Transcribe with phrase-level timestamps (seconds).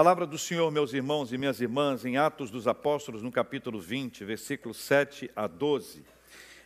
[0.00, 4.24] Palavra do Senhor, meus irmãos e minhas irmãs, em Atos dos Apóstolos, no capítulo 20,
[4.24, 6.02] versículos 7 a 12.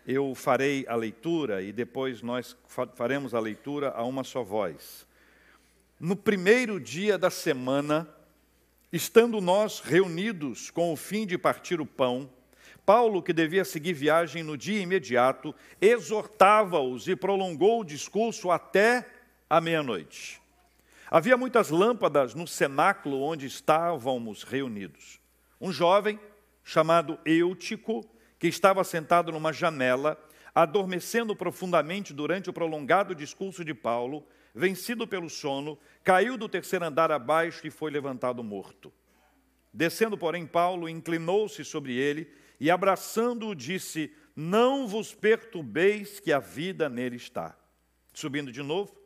[0.06, 2.56] Eu farei a leitura e depois nós
[2.94, 5.04] faremos a leitura a uma só voz.
[5.98, 8.08] No primeiro dia da semana,
[8.92, 12.30] estando nós reunidos com o fim de partir o pão,
[12.86, 19.04] Paulo, que devia seguir viagem no dia imediato, exortava-os e prolongou o discurso até
[19.50, 20.43] a meia-noite.
[21.14, 25.20] Havia muitas lâmpadas no cenáculo onde estávamos reunidos.
[25.60, 26.18] Um jovem,
[26.64, 28.04] chamado Eutico,
[28.36, 30.20] que estava sentado numa janela,
[30.52, 37.12] adormecendo profundamente durante o prolongado discurso de Paulo, vencido pelo sono, caiu do terceiro andar
[37.12, 38.92] abaixo e foi levantado morto.
[39.72, 46.88] Descendo, porém, Paulo inclinou-se sobre ele e, abraçando-o, disse: Não vos perturbeis, que a vida
[46.88, 47.56] nele está.
[48.12, 48.96] Subindo de novo,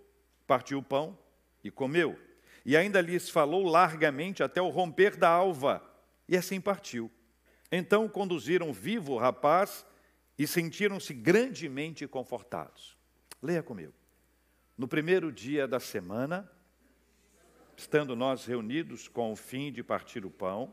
[0.46, 1.27] partiu o pão
[1.68, 2.18] e comeu.
[2.64, 5.82] E ainda lhes falou largamente até o romper da alva,
[6.28, 7.10] e assim partiu.
[7.70, 9.86] Então conduziram vivo o rapaz
[10.38, 12.96] e sentiram-se grandemente confortados.
[13.42, 13.92] Leia comigo.
[14.76, 16.50] No primeiro dia da semana,
[17.76, 20.72] estando nós reunidos com o fim de partir o pão,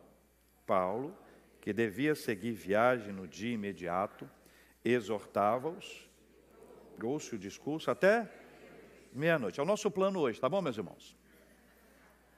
[0.66, 1.16] Paulo,
[1.62, 4.30] que devia seguir viagem no dia imediato,
[4.84, 6.10] exortava-os,
[7.02, 8.30] ouça o discurso até
[9.16, 9.60] meia-noite.
[9.60, 11.16] É o nosso plano hoje, tá bom, meus irmãos?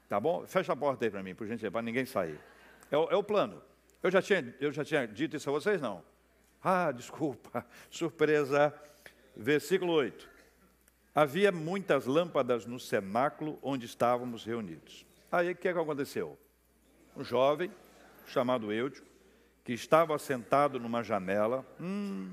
[0.08, 0.46] Tá bom?
[0.48, 2.40] Fecha a porta aí para mim, por gentileza, para ninguém sair.
[2.90, 3.62] É o, é o, plano.
[4.02, 6.04] Eu já, tinha, eu já tinha dito isso a vocês, não?
[6.64, 8.74] Ah, desculpa, surpresa.
[9.36, 10.30] Versículo 8.
[11.14, 15.06] Havia muitas lâmpadas no cenáculo onde estávamos reunidos.
[15.32, 16.38] Aí o que, é que aconteceu?
[17.16, 17.72] Um jovem,
[18.28, 19.08] chamado Eutico,
[19.64, 22.32] que estava sentado numa janela, hum,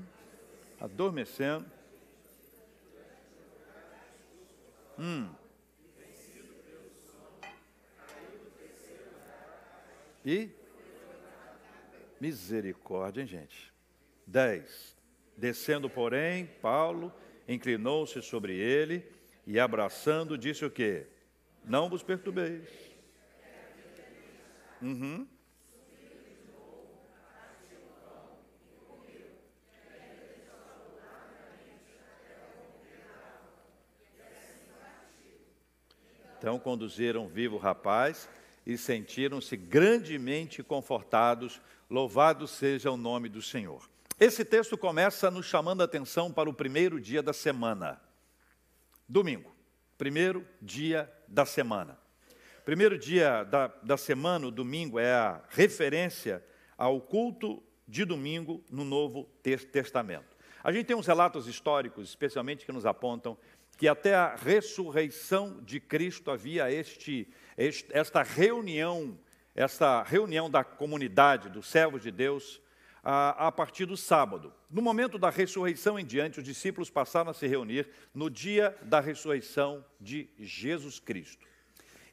[0.79, 1.65] adormecendo.
[4.97, 5.29] Hum.
[10.25, 10.49] E?
[12.19, 13.71] Misericórdia, hein, gente?
[14.25, 14.95] Dez.
[15.37, 17.13] Descendo, porém, Paulo
[17.47, 19.05] inclinou-se sobre ele
[19.45, 21.07] e, abraçando, disse o quê?
[21.63, 22.67] Não vos perturbeis.
[24.81, 25.27] Uhum.
[36.45, 38.29] Então conduziram vivo o rapaz
[38.67, 41.59] e sentiram-se grandemente confortados.
[41.89, 43.89] Louvado seja o nome do Senhor.
[44.19, 47.99] Esse texto começa nos chamando a atenção para o primeiro dia da semana.
[49.09, 49.55] Domingo,
[49.97, 51.97] primeiro dia da semana.
[52.63, 56.45] Primeiro dia da, da semana, o domingo, é a referência
[56.77, 60.35] ao culto de domingo no Novo Testamento.
[60.65, 63.37] A gente tem uns relatos históricos, especialmente, que nos apontam
[63.77, 67.27] que até a ressurreição de Cristo havia este,
[67.57, 69.19] este, esta reunião,
[69.53, 72.61] esta reunião da comunidade, dos servos de Deus,
[73.03, 74.51] a, a partir do sábado.
[74.69, 78.99] No momento da ressurreição em diante, os discípulos passaram a se reunir no dia da
[78.99, 81.45] ressurreição de Jesus Cristo.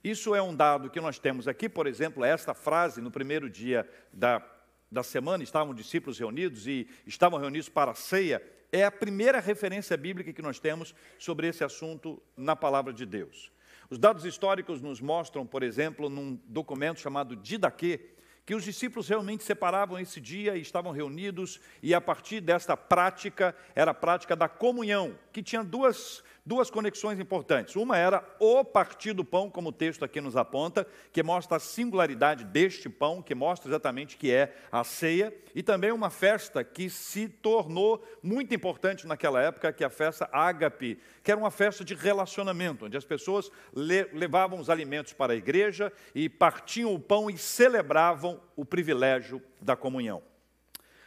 [0.04, 3.88] Isso é um dado que nós temos aqui, por exemplo, esta frase no primeiro dia
[4.12, 4.42] da,
[4.90, 9.96] da semana, estavam discípulos reunidos e estavam reunidos para a ceia, é a primeira referência
[9.96, 13.52] bíblica que nós temos sobre esse assunto na palavra de Deus.
[13.90, 18.08] Os dados históricos nos mostram, por exemplo, num documento chamado Didaquê,
[18.46, 23.54] que os discípulos realmente separavam esse dia e estavam reunidos, e a partir desta prática,
[23.74, 27.76] era a prática da comunhão, que tinha duas duas conexões importantes.
[27.76, 31.60] Uma era o partir do pão, como o texto aqui nos aponta, que mostra a
[31.60, 36.90] singularidade deste pão, que mostra exatamente que é a ceia, e também uma festa que
[36.90, 41.84] se tornou muito importante naquela época, que é a festa ágape, que era uma festa
[41.84, 47.30] de relacionamento, onde as pessoas levavam os alimentos para a igreja e partiam o pão
[47.30, 50.31] e celebravam o privilégio da comunhão.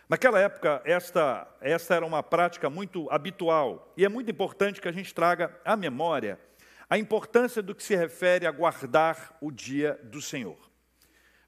[0.08, 4.92] Naquela época, esta, esta era uma prática muito habitual e é muito importante que a
[4.92, 6.40] gente traga à memória
[6.88, 10.58] a importância do que se refere a guardar o dia do Senhor.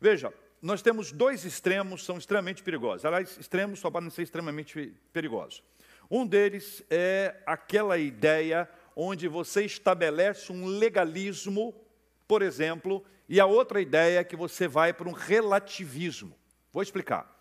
[0.01, 3.05] Veja, nós temos dois extremos, são extremamente perigosos.
[3.05, 5.63] Aliás, extremos só podem ser extremamente perigosos.
[6.09, 11.75] Um deles é aquela ideia onde você estabelece um legalismo,
[12.27, 16.35] por exemplo, e a outra ideia é que você vai para um relativismo.
[16.73, 17.36] Vou explicar.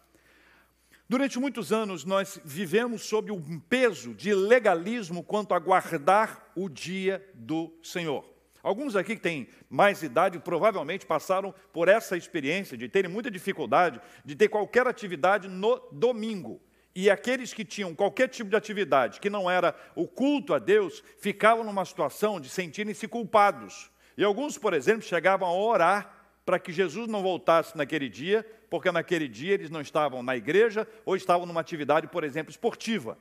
[1.08, 7.24] Durante muitos anos, nós vivemos sob um peso de legalismo quanto a guardar o dia
[7.32, 8.24] do Senhor.
[8.60, 14.00] Alguns aqui que têm mais idade provavelmente passaram por essa experiência de terem muita dificuldade
[14.24, 16.60] de ter qualquer atividade no domingo.
[16.92, 21.04] E aqueles que tinham qualquer tipo de atividade que não era o culto a Deus,
[21.20, 23.92] ficavam numa situação de sentirem-se culpados.
[24.18, 28.90] E alguns, por exemplo, chegavam a orar para que Jesus não voltasse naquele dia, porque
[28.90, 33.18] naquele dia eles não estavam na igreja ou estavam numa atividade, por exemplo, esportiva,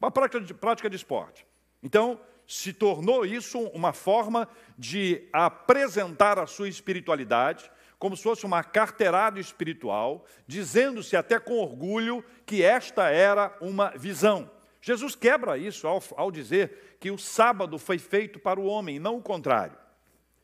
[0.00, 1.46] uma prática de, prática de esporte.
[1.82, 8.64] Então, se tornou isso uma forma de apresentar a sua espiritualidade, como se fosse uma
[8.64, 14.50] carteirada espiritual, dizendo-se até com orgulho que esta era uma visão.
[14.80, 19.16] Jesus quebra isso ao, ao, dizer que o sábado foi feito para o homem, não
[19.16, 19.78] o contrário.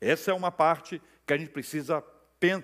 [0.01, 2.03] Essa é uma parte que a gente precisa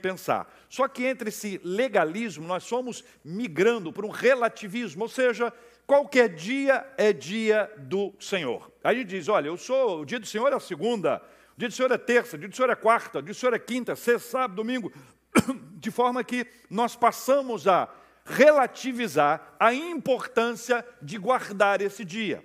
[0.01, 0.53] pensar.
[0.69, 5.53] Só que entre esse legalismo, nós somos migrando para um relativismo, ou seja,
[5.87, 8.71] qualquer dia é dia do Senhor.
[8.83, 11.23] Aí diz: olha, eu sou, o dia do Senhor é segunda,
[11.57, 13.39] o dia do Senhor é terça, o dia do Senhor é quarta, o dia do
[13.39, 14.93] Senhor é quinta, sexta, sábado, domingo.
[15.75, 17.89] De forma que nós passamos a
[18.25, 22.43] relativizar a importância de guardar esse dia.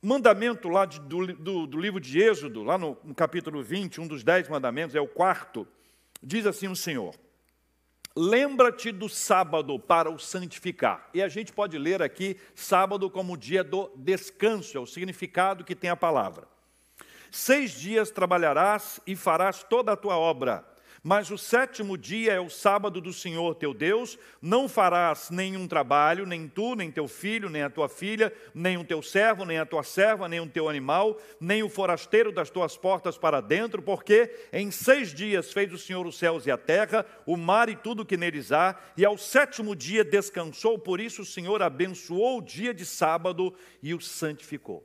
[0.00, 4.06] Mandamento lá de, do, do, do, livro de Êxodo, lá no, no capítulo 20, um
[4.06, 5.66] dos dez mandamentos, é o quarto,
[6.22, 7.16] diz assim o Senhor:
[8.14, 11.08] Lembra-te do sábado para o santificar.
[11.12, 15.74] E a gente pode ler aqui sábado como dia do descanso, é o significado que
[15.74, 16.46] tem a palavra.
[17.30, 20.64] Seis dias trabalharás e farás toda a tua obra
[21.02, 26.26] mas o sétimo dia é o sábado do Senhor teu Deus, não farás nenhum trabalho,
[26.26, 29.66] nem tu, nem teu filho, nem a tua filha, nem o teu servo, nem a
[29.66, 34.30] tua serva, nem o teu animal, nem o forasteiro das tuas portas para dentro, porque
[34.52, 38.04] em seis dias fez o Senhor os céus e a terra, o mar e tudo
[38.04, 42.74] que neles há, e ao sétimo dia descansou, por isso o Senhor abençoou o dia
[42.74, 44.84] de sábado e o santificou.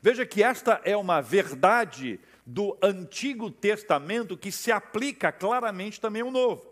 [0.00, 6.30] Veja que esta é uma verdade do Antigo Testamento que se aplica claramente também ao
[6.30, 6.66] Novo.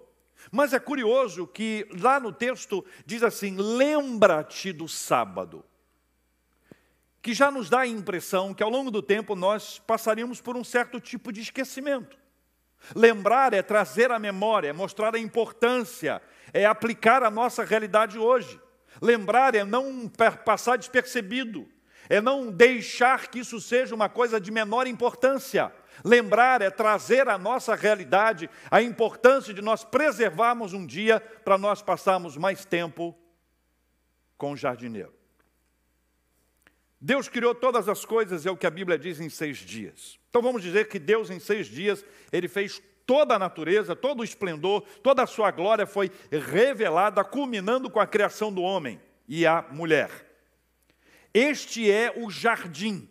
[0.50, 5.62] Mas é curioso que lá no texto diz assim: lembra-te do sábado.
[7.20, 10.64] Que já nos dá a impressão que ao longo do tempo nós passaríamos por um
[10.64, 12.16] certo tipo de esquecimento.
[12.94, 16.22] Lembrar é trazer a memória, é mostrar a importância,
[16.54, 18.58] é aplicar a nossa realidade hoje.
[19.02, 20.10] Lembrar é não
[20.42, 21.68] passar despercebido
[22.08, 25.72] é não deixar que isso seja uma coisa de menor importância.
[26.04, 31.82] Lembrar é trazer à nossa realidade a importância de nós preservarmos um dia para nós
[31.82, 33.16] passarmos mais tempo
[34.36, 35.14] com o jardineiro.
[37.00, 40.18] Deus criou todas as coisas, é o que a Bíblia diz, em seis dias.
[40.28, 44.24] Então vamos dizer que Deus, em seis dias, ele fez toda a natureza, todo o
[44.24, 49.64] esplendor, toda a sua glória foi revelada, culminando com a criação do homem e a
[49.70, 50.10] mulher.
[51.36, 53.06] Este é o jardim.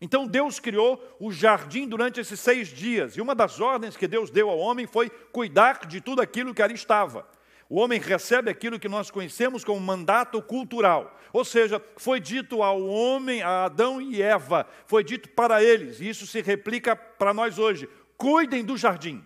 [0.00, 4.30] Então Deus criou o jardim durante esses seis dias, e uma das ordens que Deus
[4.30, 7.28] deu ao homem foi cuidar de tudo aquilo que ali estava.
[7.68, 12.82] O homem recebe aquilo que nós conhecemos como mandato cultural, ou seja, foi dito ao
[12.86, 17.58] homem, a Adão e Eva, foi dito para eles, e isso se replica para nós
[17.58, 17.86] hoje:
[18.16, 19.22] cuidem do jardim,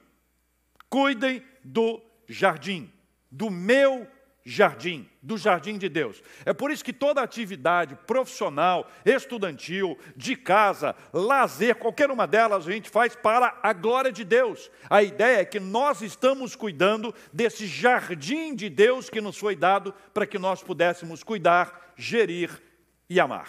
[0.90, 2.92] cuidem do jardim,
[3.30, 4.04] do meu
[4.44, 6.22] jardim, do jardim de Deus.
[6.44, 12.72] É por isso que toda atividade profissional, estudantil, de casa, lazer, qualquer uma delas a
[12.72, 14.70] gente faz para a glória de Deus.
[14.90, 19.94] A ideia é que nós estamos cuidando desse jardim de Deus que nos foi dado
[20.12, 22.62] para que nós pudéssemos cuidar, gerir
[23.08, 23.48] e amar.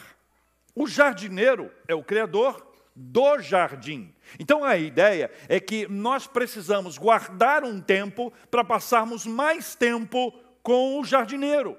[0.75, 4.13] O jardineiro é o criador do jardim.
[4.39, 10.99] Então a ideia é que nós precisamos guardar um tempo para passarmos mais tempo com
[10.99, 11.77] o jardineiro.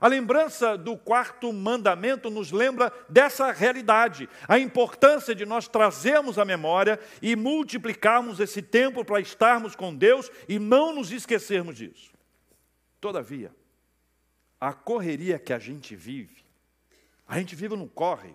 [0.00, 6.44] A lembrança do quarto mandamento nos lembra dessa realidade, a importância de nós trazermos a
[6.44, 12.12] memória e multiplicarmos esse tempo para estarmos com Deus e não nos esquecermos disso.
[13.00, 13.52] Todavia,
[14.60, 16.44] a correria que a gente vive,
[17.26, 18.34] a gente vive no corre.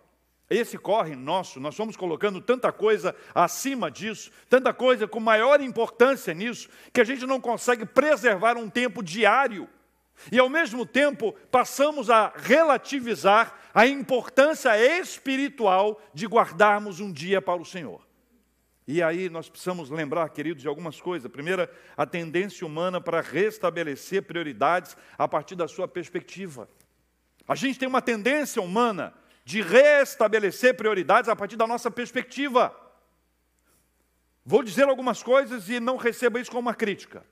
[0.50, 6.34] Esse corre nosso, nós vamos colocando tanta coisa acima disso, tanta coisa com maior importância
[6.34, 9.68] nisso, que a gente não consegue preservar um tempo diário
[10.32, 17.62] e ao mesmo tempo passamos a relativizar a importância espiritual de guardarmos um dia para
[17.62, 18.06] o Senhor.
[18.88, 21.32] E aí nós precisamos lembrar, queridos, de algumas coisas.
[21.32, 26.70] Primeira, a tendência humana para restabelecer prioridades a partir da sua perspectiva.
[27.48, 29.14] A gente tem uma tendência humana
[29.46, 32.76] de restabelecer prioridades a partir da nossa perspectiva.
[34.46, 37.26] Vou dizer algumas coisas e não receba isso como uma crítica.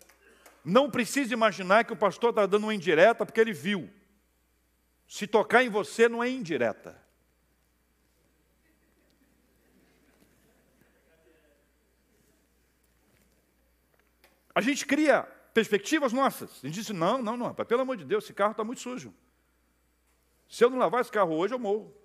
[0.63, 3.89] Não precisa imaginar que o pastor está dando uma indireta porque ele viu.
[5.07, 6.99] Se tocar em você não é indireta.
[14.53, 16.59] A gente cria perspectivas nossas.
[16.63, 19.13] A gente disse: não, não, não, pelo amor de Deus, esse carro está muito sujo.
[20.47, 21.95] Se eu não lavar esse carro hoje, eu morro.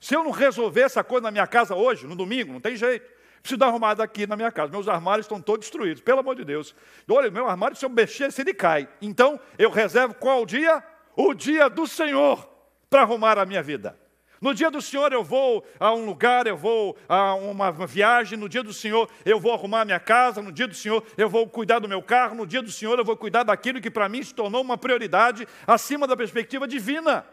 [0.00, 3.10] Se eu não resolver essa coisa na minha casa hoje, no domingo, não tem jeito.
[3.40, 4.72] Preciso dar uma arrumada aqui na minha casa.
[4.72, 6.74] Meus armários estão todos destruídos, pelo amor de Deus.
[7.08, 8.88] Olha, meu armário, se eu mexer, se ele cai.
[9.00, 10.82] Então, eu reservo qual dia?
[11.16, 12.48] O dia do Senhor
[12.90, 13.98] para arrumar a minha vida.
[14.40, 18.48] No dia do Senhor eu vou a um lugar, eu vou a uma viagem, no
[18.48, 21.48] dia do Senhor eu vou arrumar a minha casa, no dia do Senhor eu vou
[21.48, 24.22] cuidar do meu carro, no dia do Senhor eu vou cuidar daquilo que para mim
[24.22, 27.26] se tornou uma prioridade acima da perspectiva divina.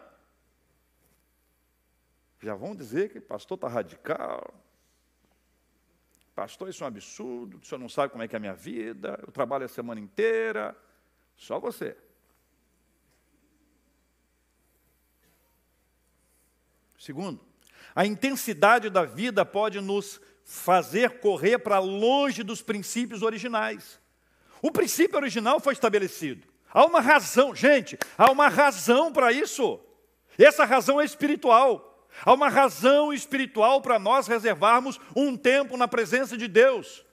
[2.42, 4.52] Já vão dizer que o pastor está radical.
[6.34, 8.54] Pastor, isso é um absurdo, o senhor não sabe como é que é a minha
[8.54, 10.76] vida, eu trabalho a semana inteira.
[11.36, 11.96] Só você.
[16.98, 17.40] Segundo,
[17.94, 24.00] a intensidade da vida pode nos fazer correr para longe dos princípios originais.
[24.60, 26.48] O princípio original foi estabelecido.
[26.70, 29.78] Há uma razão, gente, há uma razão para isso.
[30.36, 31.93] Essa razão é espiritual.
[32.22, 37.04] Há uma razão espiritual para nós reservarmos um tempo na presença de Deus.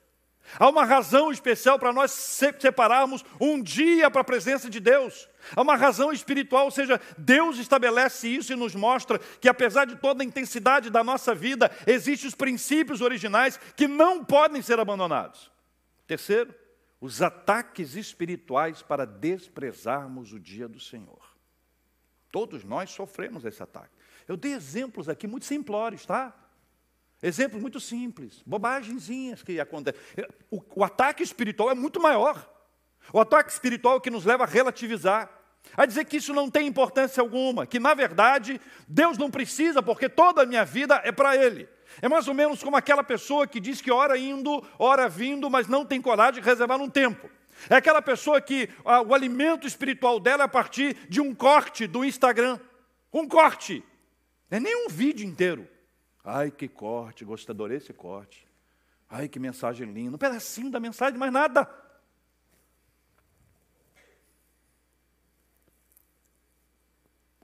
[0.58, 5.28] Há uma razão especial para nós separarmos um dia para a presença de Deus.
[5.56, 9.96] Há uma razão espiritual, ou seja, Deus estabelece isso e nos mostra que, apesar de
[9.96, 15.50] toda a intensidade da nossa vida, existem os princípios originais que não podem ser abandonados.
[16.06, 16.54] Terceiro,
[17.00, 21.20] os ataques espirituais para desprezarmos o dia do Senhor.
[22.30, 24.01] Todos nós sofremos esse ataque.
[24.28, 26.34] Eu dei exemplos aqui muito simplórios, tá?
[27.22, 30.00] Exemplos muito simples, bobagenzinhas que acontecem.
[30.50, 32.50] O, o, ataque espiritual é muito maior.
[33.12, 35.30] O ataque espiritual é que nos leva a relativizar,
[35.76, 40.08] a dizer que isso não tem importância alguma, que na verdade Deus não precisa, porque
[40.08, 41.68] toda a minha vida é para Ele.
[42.00, 45.68] É mais ou menos como aquela pessoa que diz que ora indo, ora vindo, mas
[45.68, 47.30] não tem coragem de reservar um tempo.
[47.68, 51.86] É aquela pessoa que ah, o alimento espiritual dela é a partir de um corte
[51.86, 52.58] do Instagram.
[53.12, 53.84] Um corte.
[54.52, 55.66] Não é nem um vídeo inteiro.
[56.22, 58.46] Ai, que corte, gostei, adorei esse corte.
[59.08, 60.16] Ai, que mensagem linda.
[60.16, 61.66] Um pedacinho da mensagem, mais nada.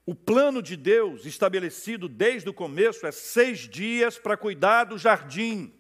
[0.05, 5.73] O plano de Deus, estabelecido desde o começo, é seis dias para cuidar do jardim,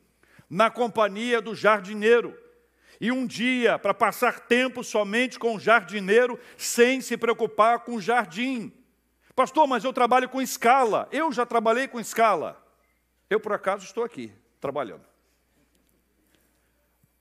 [0.48, 2.34] na companhia do jardineiro.
[2.98, 8.00] E um dia para passar tempo somente com o jardineiro, sem se preocupar com o
[8.00, 8.72] jardim.
[9.38, 11.08] Pastor, mas eu trabalho com escala.
[11.12, 12.60] Eu já trabalhei com escala.
[13.30, 15.04] Eu, por acaso, estou aqui trabalhando.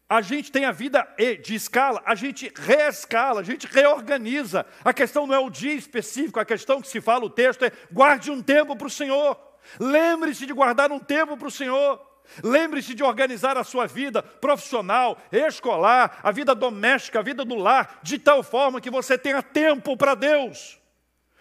[0.09, 1.07] A gente tem a vida
[1.43, 4.65] de escala, a gente reescala, a gente reorganiza.
[4.83, 7.71] A questão não é o dia específico, a questão que se fala o texto é
[7.91, 9.39] guarde um tempo para o Senhor.
[9.79, 12.01] Lembre-se de guardar um tempo para o Senhor.
[12.43, 17.99] Lembre-se de organizar a sua vida profissional, escolar, a vida doméstica, a vida do lar,
[18.01, 20.79] de tal forma que você tenha tempo para Deus.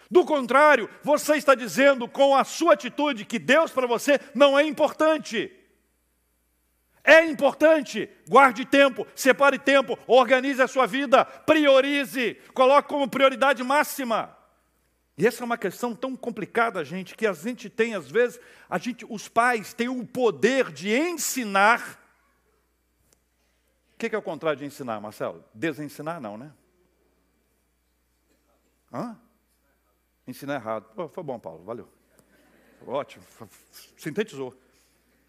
[0.09, 4.63] Do contrário, você está dizendo com a sua atitude que Deus para você não é
[4.63, 5.51] importante.
[7.03, 14.35] É importante, guarde tempo, separe tempo, organize a sua vida, priorize, coloque como prioridade máxima.
[15.17, 18.77] E essa é uma questão tão complicada, gente, que a gente tem, às vezes, a
[18.77, 21.99] gente, os pais têm o poder de ensinar.
[23.93, 25.43] O que é o contrário de ensinar, Marcelo?
[25.53, 26.51] Desensinar, não, né?
[28.93, 29.17] Hã?
[30.27, 30.85] Ensinar errado.
[30.95, 31.89] Pô, foi bom, Paulo, valeu.
[32.85, 33.23] Ótimo,
[33.95, 34.55] sintetizou.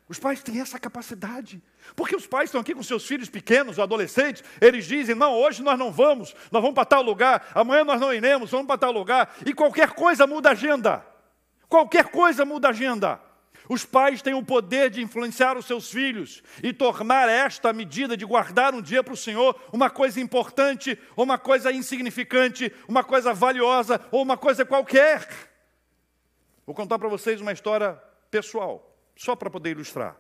[0.09, 1.63] Os pais têm essa capacidade.
[1.95, 5.79] Porque os pais estão aqui com seus filhos pequenos, adolescentes, eles dizem: não, hoje nós
[5.79, 9.35] não vamos, nós vamos para tal lugar, amanhã nós não iremos, vamos para tal lugar,
[9.45, 11.07] e qualquer coisa muda a agenda.
[11.69, 13.21] Qualquer coisa muda a agenda.
[13.69, 18.25] Os pais têm o poder de influenciar os seus filhos e tornar esta medida de
[18.25, 23.35] guardar um dia para o Senhor uma coisa importante, ou uma coisa insignificante, uma coisa
[23.35, 25.29] valiosa, ou uma coisa qualquer.
[26.65, 27.93] Vou contar para vocês uma história
[28.31, 30.17] pessoal, só para poder ilustrar.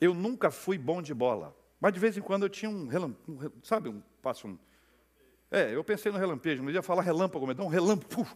[0.00, 3.52] Eu nunca fui bom de bola, mas de vez em quando eu tinha um relâmpago,
[3.62, 4.58] sabe, um passo um.
[5.50, 8.26] É, eu pensei no relampejo, mas ia falar relâmpago, mas dá um relâmpago.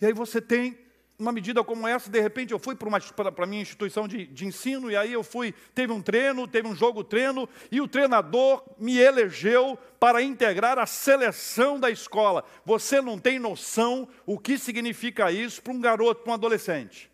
[0.00, 0.85] E aí você tem
[1.18, 2.90] uma medida como essa, de repente eu fui para
[3.36, 6.74] a minha instituição de, de, ensino, e aí eu fui, teve um treino, teve um
[6.74, 12.44] jogo treino, e o treinador me elegeu para integrar a seleção da escola.
[12.64, 17.10] Você não tem noção o que significa isso para um garoto, para um adolescente.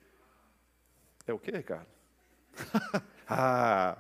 [1.26, 1.86] É o que, Ricardo?
[3.28, 3.96] ah,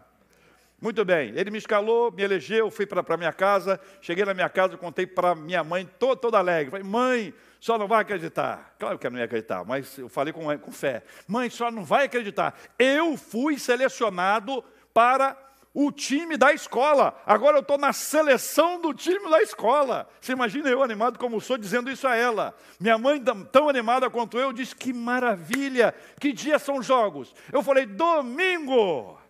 [0.80, 4.48] muito bem, ele me escalou, me elegeu, fui para a minha casa, cheguei na minha
[4.48, 6.72] casa, contei para minha mãe, toda, toda alegre.
[6.72, 7.32] Falei, mãe,
[7.62, 8.74] só não vai acreditar.
[8.76, 11.04] Claro que eu não ia acreditar, mas eu falei com, com fé.
[11.28, 12.58] Mãe, só não vai acreditar.
[12.76, 15.38] Eu fui selecionado para
[15.72, 17.16] o time da escola.
[17.24, 20.08] Agora eu estou na seleção do time da escola.
[20.20, 22.52] Você imagina eu animado como sou dizendo isso a ela.
[22.80, 27.32] Minha mãe, tão animada quanto eu, disse: Que maravilha, que dia são jogos?
[27.52, 29.21] Eu falei: Domingo.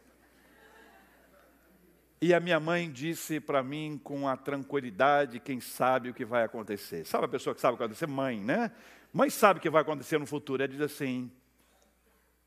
[2.24, 6.44] E a minha mãe disse para mim com a tranquilidade, quem sabe o que vai
[6.44, 7.04] acontecer.
[7.04, 8.06] Sabe a pessoa que sabe o que vai acontecer?
[8.06, 8.70] Mãe, né?
[9.12, 10.62] Mãe sabe o que vai acontecer no futuro.
[10.62, 11.32] Ela diz assim: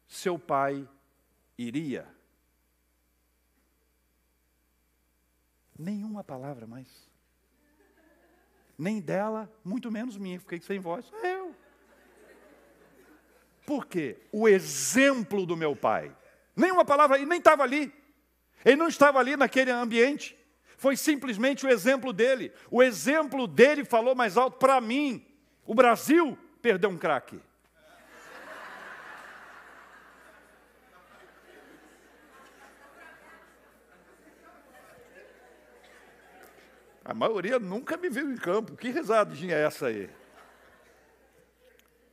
[0.07, 0.87] seu pai
[1.57, 2.07] iria.
[5.77, 6.87] Nenhuma palavra mais.
[8.77, 10.39] Nem dela, muito menos minha.
[10.39, 11.11] Fiquei sem voz.
[11.21, 11.53] Eu.
[13.65, 14.21] Por quê?
[14.31, 16.15] O exemplo do meu pai.
[16.55, 18.04] Nenhuma palavra, e nem estava ali.
[18.65, 20.35] Ele não estava ali naquele ambiente.
[20.75, 22.51] Foi simplesmente o exemplo dele.
[22.71, 25.23] O exemplo dele falou mais alto para mim.
[25.65, 27.39] O Brasil perdeu um craque.
[37.05, 38.75] A maioria nunca me viu em campo.
[38.75, 40.09] Que risadinha é essa aí?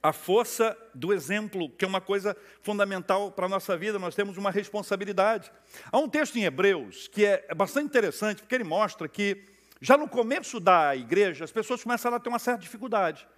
[0.02, 4.36] A força do exemplo, que é uma coisa fundamental para a nossa vida, nós temos
[4.36, 5.52] uma responsabilidade.
[5.92, 9.44] Há um texto em Hebreus que é bastante interessante, porque ele mostra que,
[9.80, 13.28] já no começo da igreja, as pessoas começaram a ter uma certa dificuldade.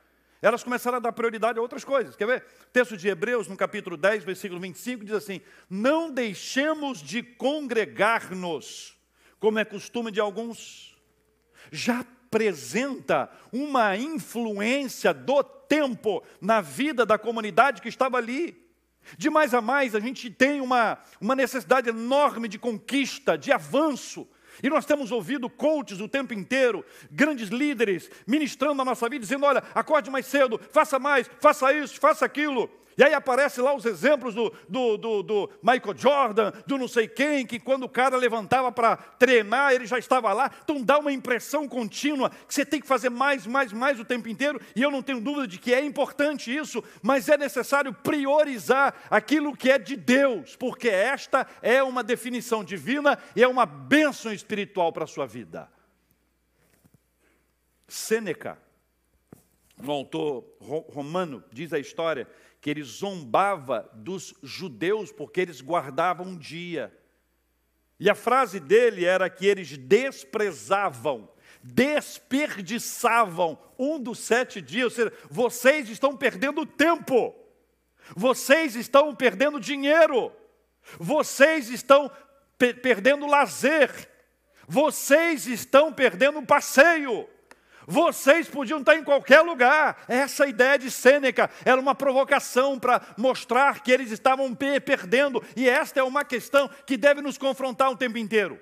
[0.41, 2.17] Elas começaram a dar prioridade a outras coisas.
[2.17, 2.47] Quer ver?
[2.63, 8.97] O texto de Hebreus, no capítulo 10, versículo 25, diz assim: Não deixemos de congregar-nos,
[9.39, 10.95] como é costume de alguns
[11.71, 18.61] já apresenta uma influência do tempo na vida da comunidade que estava ali.
[19.17, 24.27] De mais a mais, a gente tem uma, uma necessidade enorme de conquista, de avanço.
[24.63, 29.47] E nós temos ouvido coaches o tempo inteiro, grandes líderes, ministrando a nossa vida, dizendo:
[29.47, 32.69] olha, acorde mais cedo, faça mais, faça isso, faça aquilo.
[32.97, 37.09] E aí aparece lá os exemplos do, do, do, do, Michael Jordan, do não sei
[37.09, 40.51] quem, que quando o cara levantava para treinar, ele já estava lá.
[40.63, 44.29] Então dá uma impressão contínua que você tem que fazer mais, mais, mais o tempo
[44.29, 44.61] inteiro.
[44.77, 49.57] E eu não tenho dúvida de que é importante isso, mas é necessário priorizar aquilo
[49.57, 54.93] que é de Deus, porque esta é uma definição divina e é uma bênção espiritual
[54.93, 55.69] para a sua vida.
[57.89, 58.59] Sêneca,
[59.83, 62.29] um autor romano, diz a história
[62.65, 66.91] que ele zombava dos judeus porque eles guardavam um dia.
[68.01, 71.31] E a frase dele era que eles desprezavam,
[71.63, 77.35] desperdiçavam um dos sete dias, ou seja, vocês estão perdendo tempo,
[78.17, 80.33] vocês estão perdendo dinheiro,
[80.99, 82.11] vocês estão
[82.57, 83.91] pe perdendo lazer,
[84.67, 87.29] vocês estão perdendo um passeio.
[87.87, 90.05] Vocês podiam estar em qualquer lugar.
[90.09, 95.43] Essa ideia de Sêneca era uma provocação para mostrar que eles estavam perdendo.
[95.57, 98.59] E esta é uma questão que deve nos confrontar o tempo inteiro.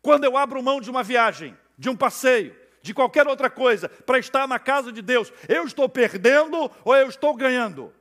[0.00, 4.18] Quando eu abro mão de uma viagem, de um passeio, de qualquer outra coisa, para
[4.18, 7.92] estar na casa de Deus, eu estou perdendo ou eu estou ganhando?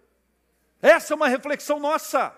[0.82, 2.36] Essa é uma reflexão nossa.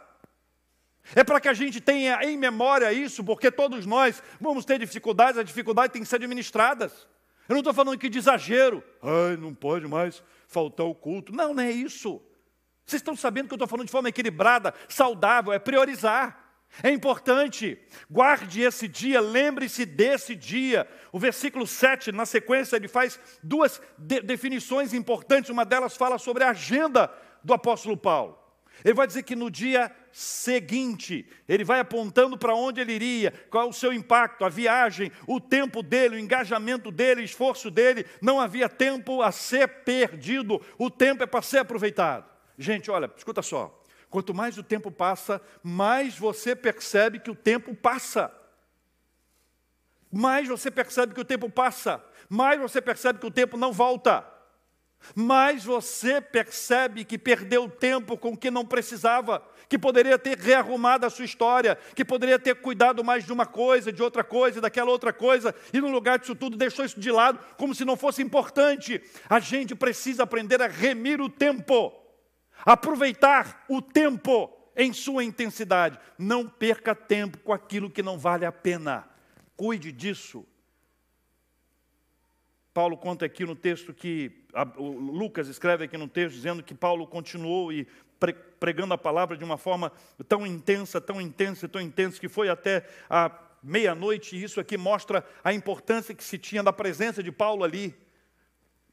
[1.16, 5.38] É para que a gente tenha em memória isso, porque todos nós vamos ter dificuldades,
[5.38, 7.08] as dificuldades têm que ser administradas.
[7.48, 8.84] Eu não estou falando aqui de exagero.
[9.02, 11.34] Ai, não pode mais faltar o culto.
[11.34, 12.22] Não, não é isso.
[12.86, 16.42] Vocês estão sabendo que eu estou falando de forma equilibrada, saudável, é priorizar.
[16.82, 17.78] É importante,
[18.10, 20.88] guarde esse dia, lembre-se desse dia.
[21.12, 25.52] O versículo 7, na sequência, ele faz duas de definições importantes.
[25.52, 28.40] Uma delas fala sobre a agenda do apóstolo Paulo.
[28.84, 33.66] Ele vai dizer que no dia seguinte, ele vai apontando para onde ele iria, qual
[33.66, 38.06] é o seu impacto, a viagem, o tempo dele, o engajamento dele, o esforço dele.
[38.22, 42.30] Não havia tempo a ser perdido, o tempo é para ser aproveitado.
[42.60, 43.84] Gente, olha, escuta só.
[44.08, 48.32] Quanto mais o tempo passa, mais você percebe que o tempo passa.
[50.12, 54.32] Mais você percebe que o tempo passa, mais você percebe que o tempo não volta
[55.16, 61.04] mais você percebe que perdeu tempo com o que não precisava, que poderia ter rearrumado
[61.04, 64.92] a sua história, que poderia ter cuidado mais de uma coisa, de outra coisa, daquela
[64.92, 68.22] outra coisa, e no lugar disso tudo deixou isso de lado, como se não fosse
[68.22, 69.02] importante.
[69.28, 71.92] A gente precisa aprender a remir o tempo,
[72.64, 75.98] aproveitar o tempo em sua intensidade.
[76.20, 79.10] Não perca tempo com aquilo que não vale a pena.
[79.58, 80.46] Cuide disso.
[82.74, 84.32] Paulo conta aqui no texto que,
[84.78, 87.88] Lucas escreve aqui no texto, dizendo que Paulo continuou e
[88.60, 89.92] pregando a palavra de uma forma
[90.28, 93.32] tão intensa, tão intensa, tão intensa, que foi até a
[93.62, 97.96] meia-noite, e isso aqui mostra a importância que se tinha da presença de Paulo ali.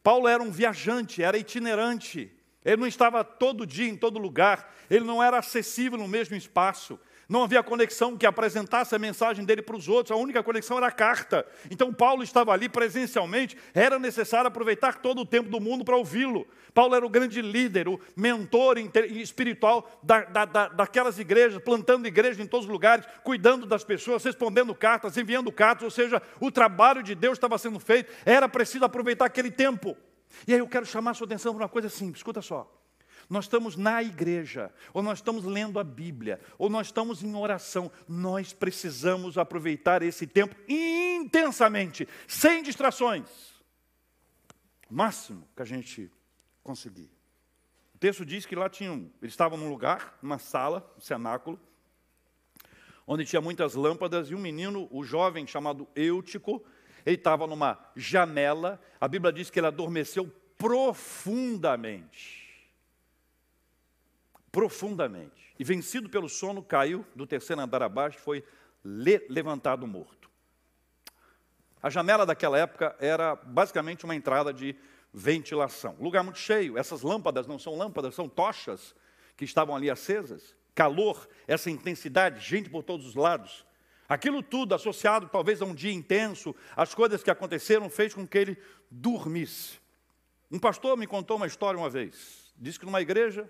[0.03, 2.31] Paulo era um viajante, era itinerante,
[2.65, 7.01] ele não estava todo dia em todo lugar, ele não era acessível no mesmo espaço,
[7.31, 10.89] não havia conexão que apresentasse a mensagem dele para os outros, a única conexão era
[10.89, 11.47] a carta.
[11.71, 16.45] Então Paulo estava ali presencialmente, era necessário aproveitar todo o tempo do mundo para ouvi-lo.
[16.75, 22.41] Paulo era o grande líder, o mentor espiritual da, da, da, daquelas igrejas, plantando igrejas
[22.41, 27.01] em todos os lugares, cuidando das pessoas, respondendo cartas, enviando cartas, ou seja, o trabalho
[27.01, 29.97] de Deus estava sendo feito, era preciso aproveitar aquele tempo.
[30.49, 32.80] E aí eu quero chamar a sua atenção para uma coisa simples, escuta só.
[33.31, 37.89] Nós estamos na igreja, ou nós estamos lendo a Bíblia, ou nós estamos em oração.
[38.09, 43.29] Nós precisamos aproveitar esse tempo intensamente, sem distrações.
[44.91, 46.11] O máximo que a gente
[46.65, 47.09] conseguir.
[47.95, 51.61] O texto diz que lá tinham, eles estavam num lugar, numa sala, um cenáculo,
[53.07, 56.65] onde tinha muitas lâmpadas, e um menino, o jovem chamado Eutico,
[57.07, 62.40] ele estava numa janela, a Bíblia diz que ele adormeceu profundamente
[64.51, 65.55] profundamente.
[65.59, 68.45] E vencido pelo sono, caiu do terceiro andar abaixo foi
[68.83, 70.31] levantado morto.
[71.83, 74.77] A janela daquela época era basicamente uma entrada de
[75.13, 75.97] ventilação.
[75.99, 78.95] Lugar muito cheio, essas lâmpadas não são lâmpadas, são tochas
[79.37, 80.55] que estavam ali acesas.
[80.75, 83.67] Calor, essa intensidade, gente por todos os lados.
[84.09, 88.39] Aquilo tudo associado talvez a um dia intenso, as coisas que aconteceram fez com que
[88.39, 88.59] ele
[88.91, 89.79] dormisse.
[90.51, 92.53] Um pastor me contou uma história uma vez.
[92.57, 93.49] Disse que numa igreja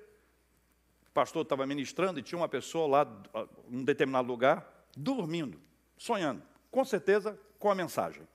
[1.10, 3.22] o pastor estava ministrando e tinha uma pessoa lá,
[3.68, 5.60] em um determinado lugar, dormindo,
[5.98, 8.26] sonhando, com certeza com a mensagem.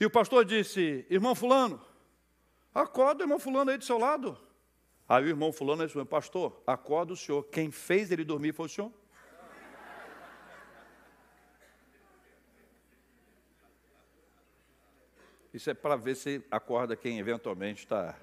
[0.00, 1.78] E o pastor disse: Irmão Fulano,
[2.74, 4.38] acorda, irmão Fulano aí do seu lado.
[5.06, 7.42] Aí o irmão Fulano disse: Pastor, acorda o senhor.
[7.44, 8.92] Quem fez ele dormir foi o senhor?
[15.52, 18.16] Isso é para ver se acorda quem eventualmente está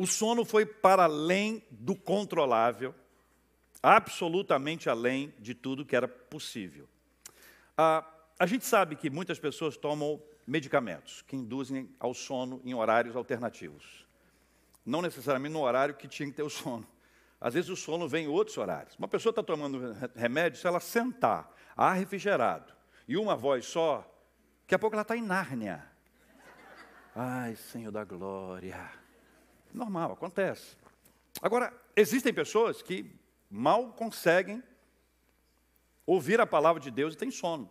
[0.00, 2.94] O sono foi para além do controlável,
[3.82, 6.88] absolutamente além de tudo que era possível.
[7.76, 8.02] Ah,
[8.38, 14.06] a gente sabe que muitas pessoas tomam medicamentos que induzem ao sono em horários alternativos.
[14.86, 16.88] Não necessariamente no horário que tinha que ter o sono.
[17.38, 18.96] Às vezes o sono vem em outros horários.
[18.96, 22.72] Uma pessoa está tomando remédio, se ela sentar, ar refrigerado,
[23.06, 24.10] e uma voz só,
[24.62, 25.84] daqui a pouco ela está em Nárnia.
[27.14, 28.99] Ai, Senhor da glória.
[29.72, 30.76] Normal, acontece.
[31.40, 33.14] Agora, existem pessoas que
[33.48, 34.62] mal conseguem
[36.04, 37.70] ouvir a palavra de Deus e têm sono.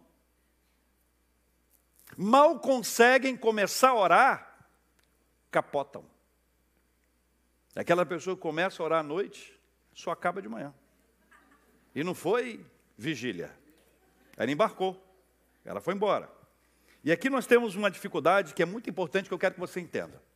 [2.17, 4.67] Mal conseguem começar a orar,
[5.51, 6.05] capotam.
[7.75, 9.57] Aquela pessoa que começa a orar à noite,
[9.93, 10.73] só acaba de manhã.
[11.93, 12.65] E não foi
[12.97, 13.55] vigília.
[14.35, 15.05] Ela embarcou.
[15.63, 16.31] Ela foi embora.
[17.03, 19.79] E aqui nós temos uma dificuldade que é muito importante que eu quero que você
[19.79, 20.28] entenda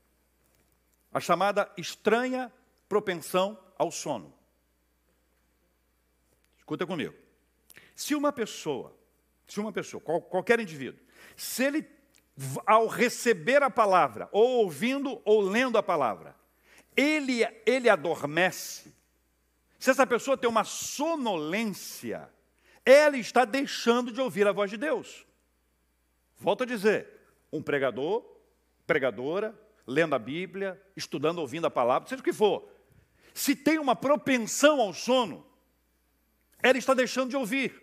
[1.13, 2.51] a chamada estranha
[2.89, 4.33] propensão ao sono.
[6.57, 7.13] Escuta comigo.
[7.95, 8.97] Se uma pessoa,
[9.47, 10.99] se uma pessoa, qual, qualquer indivíduo,
[11.35, 11.87] se ele,
[12.65, 16.35] ao receber a palavra, ou ouvindo ou lendo a palavra,
[16.95, 18.93] ele, ele adormece,
[19.77, 22.29] se essa pessoa tem uma sonolência,
[22.85, 25.25] ela está deixando de ouvir a voz de Deus.
[26.37, 27.07] Volto a dizer,
[27.51, 28.23] um pregador,
[28.87, 32.67] pregadora, lendo a Bíblia, estudando, ouvindo a palavra, seja o que for.
[33.33, 35.45] Se tem uma propensão ao sono,
[36.61, 37.81] ela está deixando de ouvir.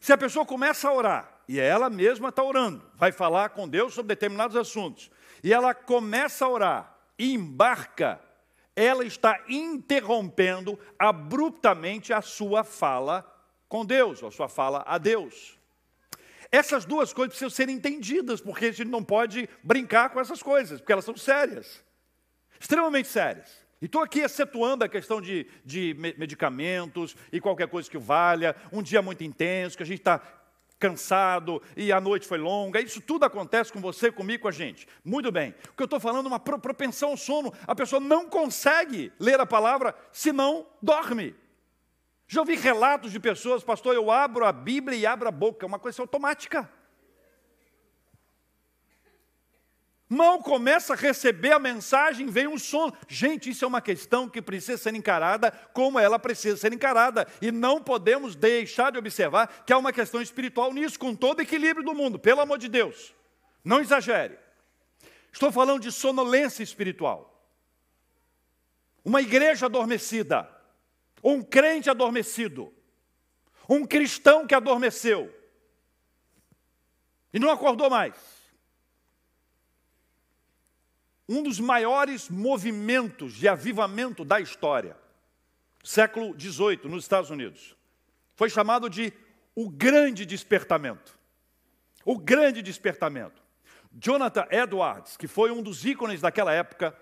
[0.00, 3.92] Se a pessoa começa a orar, e ela mesma está orando, vai falar com Deus
[3.92, 5.10] sobre determinados assuntos,
[5.42, 8.20] e ela começa a orar e embarca,
[8.74, 13.28] ela está interrompendo abruptamente a sua fala
[13.68, 15.58] com Deus, a sua fala a Deus.
[16.52, 20.80] Essas duas coisas precisam ser entendidas, porque a gente não pode brincar com essas coisas,
[20.80, 21.82] porque elas são sérias,
[22.60, 23.62] extremamente sérias.
[23.80, 28.82] E estou aqui excetuando a questão de, de medicamentos e qualquer coisa que valha, um
[28.82, 30.20] dia muito intenso, que a gente está
[30.78, 34.86] cansado e a noite foi longa, isso tudo acontece com você, comigo, com a gente.
[35.04, 35.54] Muito bem.
[35.70, 37.52] O que eu estou falando é uma propensão ao sono.
[37.66, 41.34] A pessoa não consegue ler a palavra se não dorme.
[42.26, 45.68] Já ouvi relatos de pessoas, pastor, eu abro a Bíblia e abro a boca, é
[45.68, 46.70] uma coisa automática.
[50.12, 52.92] Mal começa a receber a mensagem, vem um sono.
[53.08, 57.26] Gente, isso é uma questão que precisa ser encarada como ela precisa ser encarada.
[57.40, 61.42] E não podemos deixar de observar que há uma questão espiritual nisso, com todo o
[61.42, 63.14] equilíbrio do mundo, pelo amor de Deus.
[63.64, 64.38] Não exagere.
[65.32, 67.42] Estou falando de sonolência espiritual.
[69.02, 70.46] Uma igreja adormecida
[71.22, 72.72] um crente adormecido,
[73.68, 75.32] um cristão que adormeceu
[77.32, 78.42] e não acordou mais.
[81.28, 84.96] um dos maiores movimentos de avivamento da história,
[85.82, 87.74] século XVIII, nos Estados Unidos.
[88.34, 89.12] Foi chamado de
[89.54, 91.18] o grande despertamento.
[92.04, 93.42] O grande despertamento.
[93.92, 96.96] Jonathan Edwards, que foi um dos ícones daquela época,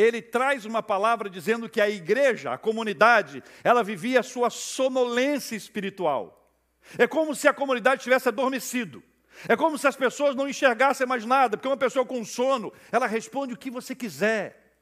[0.00, 5.56] ele traz uma palavra dizendo que a igreja, a comunidade, ela vivia a sua sonolência
[5.56, 6.48] espiritual.
[6.96, 9.02] É como se a comunidade tivesse adormecido.
[9.48, 13.06] É como se as pessoas não enxergassem mais nada, porque uma pessoa com sono, ela
[13.06, 14.76] responde o que você quiser.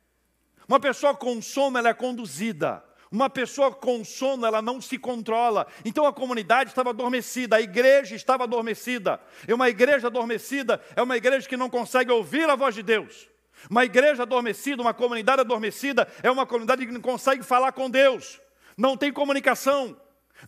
[0.69, 2.85] Uma pessoa com sono, ela é conduzida.
[3.11, 5.67] Uma pessoa com sono, ela não se controla.
[5.85, 9.19] Então a comunidade estava adormecida, a igreja estava adormecida.
[9.49, 13.29] E uma igreja adormecida é uma igreja que não consegue ouvir a voz de Deus.
[13.71, 18.41] Uma igreja adormecida, uma comunidade adormecida, é uma comunidade que não consegue falar com Deus.
[18.77, 19.99] Não tem comunicação,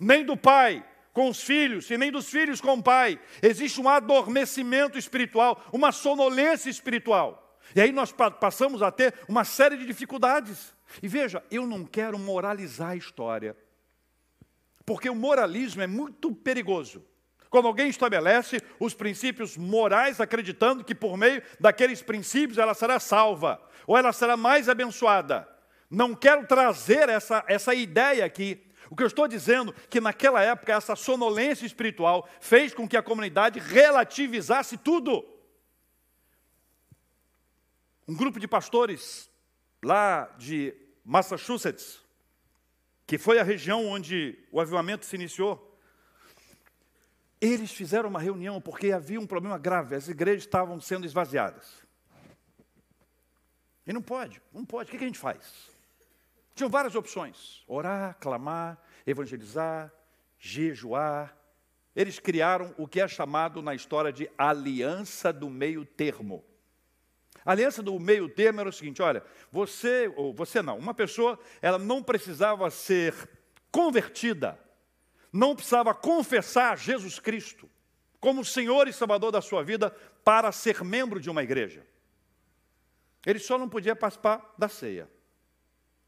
[0.01, 3.19] nem do pai com os filhos, e nem dos filhos com o pai.
[3.43, 7.59] Existe um adormecimento espiritual, uma sonolência espiritual.
[7.75, 10.73] E aí nós passamos a ter uma série de dificuldades.
[11.03, 13.57] E veja, eu não quero moralizar a história,
[14.87, 17.05] porque o moralismo é muito perigoso.
[17.51, 23.61] Quando alguém estabelece os princípios morais, acreditando que por meio daqueles princípios ela será salva,
[23.87, 25.49] ou ela será mais abençoada.
[25.91, 28.63] Não quero trazer essa, essa ideia aqui.
[28.91, 32.97] O que eu estou dizendo é que naquela época essa sonolência espiritual fez com que
[32.97, 35.25] a comunidade relativizasse tudo.
[38.07, 39.31] Um grupo de pastores
[39.83, 42.01] lá de Massachusetts,
[43.07, 45.68] que foi a região onde o avivamento se iniciou,
[47.41, 51.87] eles fizeram uma reunião porque havia um problema grave, as igrejas estavam sendo esvaziadas.
[53.87, 55.71] E não pode, não pode, o que a gente faz?
[56.55, 59.93] Tinham várias opções: orar, clamar, evangelizar,
[60.39, 61.37] jejuar.
[61.95, 66.45] Eles criaram o que é chamado na história de aliança do meio termo.
[67.45, 71.39] A aliança do meio termo era o seguinte: olha, você, ou você não, uma pessoa,
[71.63, 73.15] ela não precisava ser
[73.71, 74.59] convertida,
[75.33, 77.69] não precisava confessar Jesus Cristo
[78.21, 79.91] como Senhor e Salvador da sua vida
[80.25, 81.87] para ser membro de uma igreja.
[83.25, 85.09] Ele só não podia participar da ceia.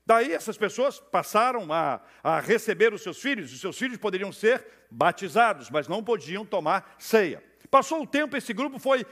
[0.04, 4.66] Daí essas pessoas passaram a, a, receber os seus filhos, os seus filhos poderiam ser
[4.90, 7.42] batizados, mas não podiam tomar ceia.
[7.70, 9.06] Passou o tempo, esse grupo foi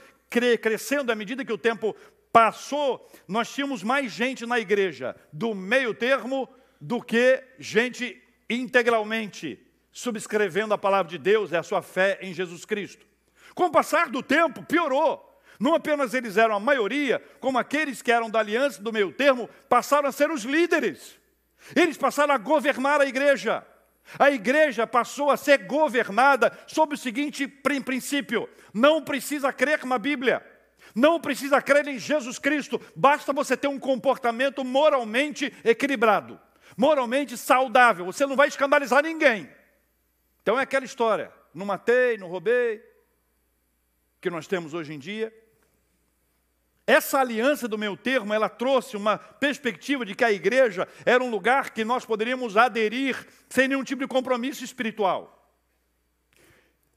[0.61, 1.94] crescendo à medida que o tempo
[2.33, 6.49] passou, nós tínhamos mais gente na igreja do meio termo
[6.81, 9.67] do que gente integralmente
[9.98, 13.04] subscrevendo a palavra de Deus e a sua fé em Jesus Cristo.
[13.52, 15.24] Com o passar do tempo, piorou.
[15.58, 19.50] Não apenas eles eram a maioria, como aqueles que eram da aliança do meio termo,
[19.68, 21.18] passaram a ser os líderes.
[21.74, 23.66] Eles passaram a governar a igreja.
[24.16, 30.46] A igreja passou a ser governada sob o seguinte princípio: não precisa crer na Bíblia.
[30.94, 36.40] Não precisa crer em Jesus Cristo, basta você ter um comportamento moralmente equilibrado,
[36.76, 38.06] moralmente saudável.
[38.06, 39.58] Você não vai escandalizar ninguém.
[40.48, 42.82] Então é aquela história: não matei, não roubei,
[44.18, 45.30] que nós temos hoje em dia.
[46.87, 51.28] Essa aliança do meu termo, ela trouxe uma perspectiva de que a igreja era um
[51.28, 55.52] lugar que nós poderíamos aderir sem nenhum tipo de compromisso espiritual.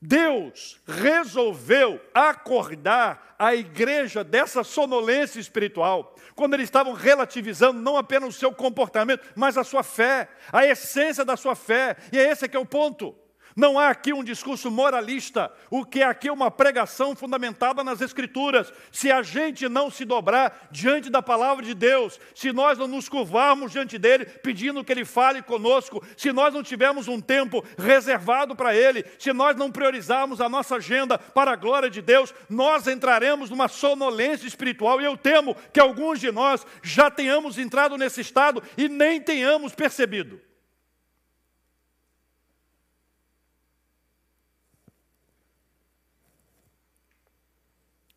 [0.02, 8.40] Deus resolveu acordar a igreja dessa sonolência espiritual, quando eles estavam relativizando não apenas o
[8.40, 12.56] seu comportamento, mas a sua fé, a essência da sua fé, e é esse que
[12.56, 13.14] é o ponto.
[13.56, 18.72] Não há aqui um discurso moralista, o que é aqui uma pregação fundamentada nas Escrituras.
[18.92, 23.10] Se a gente não se dobrar diante da palavra de Deus, se nós não nos
[23.10, 28.56] curvarmos diante dele, pedindo que ele fale conosco, se nós não tivermos um tempo reservado
[28.56, 32.88] para ele, se nós não priorizarmos a nossa agenda para a glória de Deus, nós
[32.88, 38.22] entraremos numa sonolência espiritual e eu temo que alguns de nós já tenhamos entrado nesse
[38.22, 40.51] estado e nem tenhamos percebido.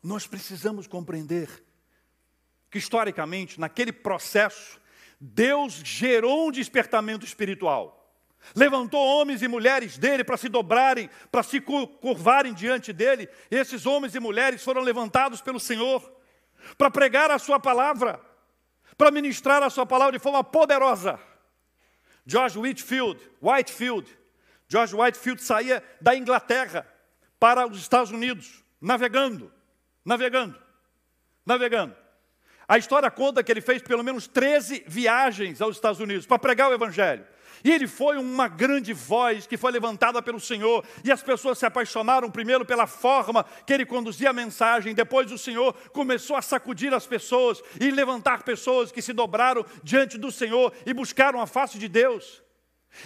[0.05, 1.49] Nós precisamos compreender
[2.69, 4.79] que, historicamente, naquele processo,
[5.19, 8.15] Deus gerou um despertamento espiritual.
[8.55, 13.27] Levantou homens e mulheres dele para se dobrarem, para se curvarem diante dele.
[13.49, 16.15] E esses homens e mulheres foram levantados pelo Senhor
[16.77, 18.21] para pregar a sua palavra,
[18.95, 21.19] para ministrar a sua palavra de forma poderosa.
[22.27, 24.15] George Whitfield, Whitefield,
[24.69, 26.87] George Whitefield saía da Inglaterra
[27.39, 29.51] para os Estados Unidos, navegando
[30.05, 30.55] navegando,
[31.45, 31.95] navegando.
[32.67, 36.69] A história conta que ele fez pelo menos 13 viagens aos Estados Unidos para pregar
[36.69, 37.25] o Evangelho.
[37.63, 41.65] E ele foi uma grande voz que foi levantada pelo Senhor, e as pessoas se
[41.65, 46.93] apaixonaram primeiro pela forma que ele conduzia a mensagem, depois o Senhor começou a sacudir
[46.93, 51.79] as pessoas e levantar pessoas que se dobraram diante do Senhor e buscaram a face
[51.79, 52.44] de Deus.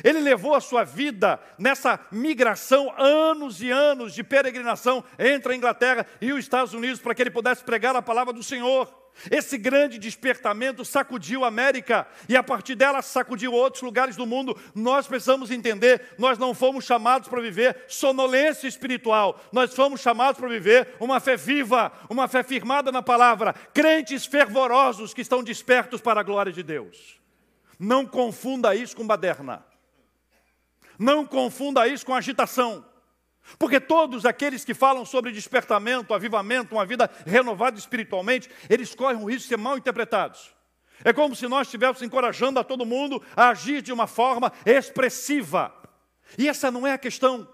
[0.03, 6.05] Ele levou a sua vida nessa migração, anos e anos de peregrinação entre a Inglaterra
[6.21, 8.99] e os Estados Unidos, para que ele pudesse pregar a palavra do Senhor.
[9.29, 14.57] Esse grande despertamento sacudiu a América e a partir dela sacudiu outros lugares do mundo.
[14.73, 20.47] Nós precisamos entender, nós não fomos chamados para viver sonolência espiritual, nós fomos chamados para
[20.47, 26.21] viver uma fé viva, uma fé firmada na palavra, crentes fervorosos que estão despertos para
[26.21, 27.19] a glória de Deus.
[27.77, 29.68] Não confunda isso com baderna.
[30.99, 32.85] Não confunda isso com agitação.
[33.57, 39.25] Porque todos aqueles que falam sobre despertamento, avivamento, uma vida renovada espiritualmente, eles correm o
[39.25, 40.53] risco de ser mal interpretados.
[41.03, 45.73] É como se nós estivéssemos encorajando a todo mundo a agir de uma forma expressiva.
[46.37, 47.47] E essa não é a questão.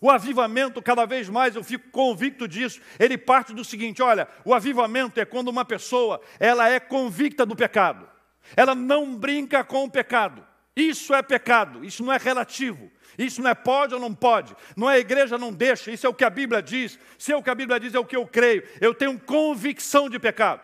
[0.00, 4.54] O avivamento, cada vez mais eu fico convicto disso, ele parte do seguinte, olha, o
[4.54, 8.08] avivamento é quando uma pessoa, ela é convicta do pecado.
[8.56, 10.49] Ela não brinca com o pecado.
[10.80, 12.90] Isso é pecado, isso não é relativo.
[13.18, 14.56] Isso não é pode ou não pode.
[14.74, 15.90] Não é igreja não deixa.
[15.90, 16.98] Isso é o que a Bíblia diz.
[17.18, 18.62] Se é o que a Bíblia diz, é o que eu creio.
[18.80, 20.62] Eu tenho convicção de pecado.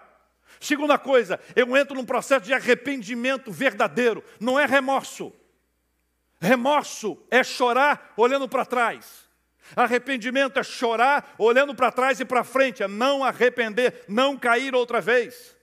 [0.59, 4.25] Segunda coisa, eu entro num processo de arrependimento verdadeiro.
[4.41, 5.35] Não é remorso.
[6.41, 9.27] Remorso é chorar olhando para trás.
[9.75, 15.01] Arrependimento é chorar olhando para trás e para frente, é não arrepender, não cair outra
[15.01, 15.56] vez.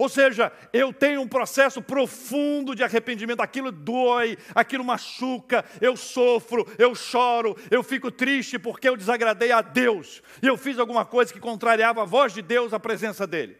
[0.00, 6.66] Ou seja, eu tenho um processo profundo de arrependimento, aquilo dói, aquilo machuca, eu sofro,
[6.78, 11.30] eu choro, eu fico triste porque eu desagradei a Deus e eu fiz alguma coisa
[11.30, 13.58] que contrariava a voz de Deus, a presença dEle.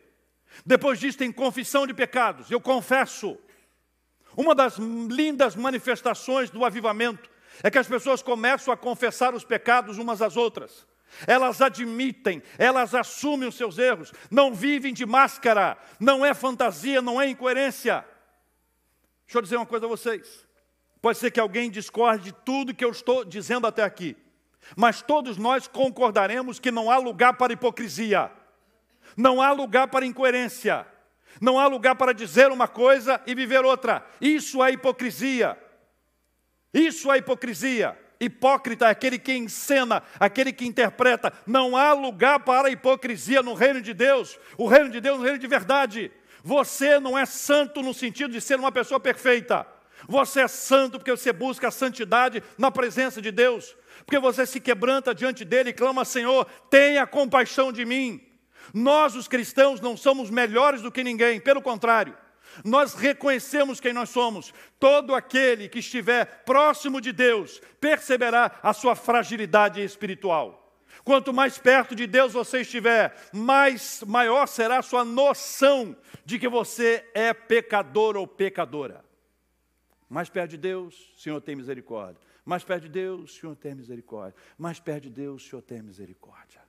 [0.65, 3.37] Depois disso, tem confissão de pecados, eu confesso.
[4.35, 7.29] Uma das lindas manifestações do avivamento
[7.63, 10.87] é que as pessoas começam a confessar os pecados umas às outras.
[11.27, 17.21] Elas admitem, elas assumem os seus erros, não vivem de máscara, não é fantasia, não
[17.21, 18.05] é incoerência.
[19.27, 20.47] Deixa eu dizer uma coisa a vocês.
[21.03, 24.17] Pode ser que alguém discorde de tudo que eu estou dizendo até aqui,
[24.77, 28.31] mas todos nós concordaremos que não há lugar para hipocrisia,
[29.17, 30.87] não há lugar para incoerência,
[31.41, 34.05] não há lugar para dizer uma coisa e viver outra.
[34.21, 35.59] Isso é hipocrisia.
[36.73, 37.99] Isso é hipocrisia.
[38.21, 41.33] Hipócrita é aquele que encena, aquele que interpreta.
[41.47, 44.39] Não há lugar para a hipocrisia no reino de Deus.
[44.59, 46.13] O reino de Deus é um reino de verdade.
[46.45, 49.67] Você não é santo no sentido de ser uma pessoa perfeita.
[50.07, 53.75] Você é santo porque você busca a santidade na presença de Deus.
[54.05, 58.21] Porque você se quebranta diante dele e clama, Senhor, tenha compaixão de mim.
[58.75, 62.15] Nós, os cristãos, não somos melhores do que ninguém, pelo contrário.
[62.65, 64.53] Nós reconhecemos quem nós somos.
[64.79, 70.61] Todo aquele que estiver próximo de Deus perceberá a sua fragilidade espiritual.
[71.05, 76.49] Quanto mais perto de Deus você estiver, mais maior será a sua noção de que
[76.49, 79.05] você é pecador ou pecadora.
[80.09, 82.21] Mais perto de Deus, Senhor tem misericórdia.
[82.45, 84.35] Mais perto de Deus, Senhor tem misericórdia.
[84.59, 86.61] Mais perto de Deus, Senhor tem misericórdia.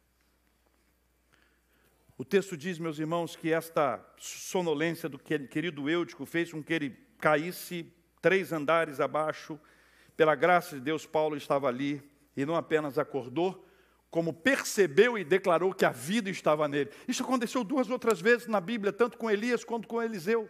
[2.22, 6.96] O texto diz, meus irmãos, que esta sonolência do querido Eutico fez com que ele
[7.20, 9.60] caísse três andares abaixo.
[10.16, 12.00] Pela graça de Deus, Paulo estava ali
[12.38, 13.68] e não apenas acordou,
[14.12, 16.92] como percebeu e declarou que a vida estava nele.
[17.08, 20.48] Isso aconteceu duas outras vezes na Bíblia, tanto com Elias quanto com Eliseu.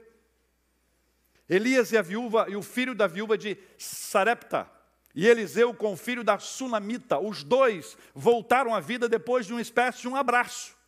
[1.47, 4.69] Elias e a viúva e o filho da viúva de Sarepta,
[5.15, 9.61] e Eliseu com o filho da Sunamita, os dois voltaram à vida depois de uma
[9.61, 10.80] espécie de um abraço.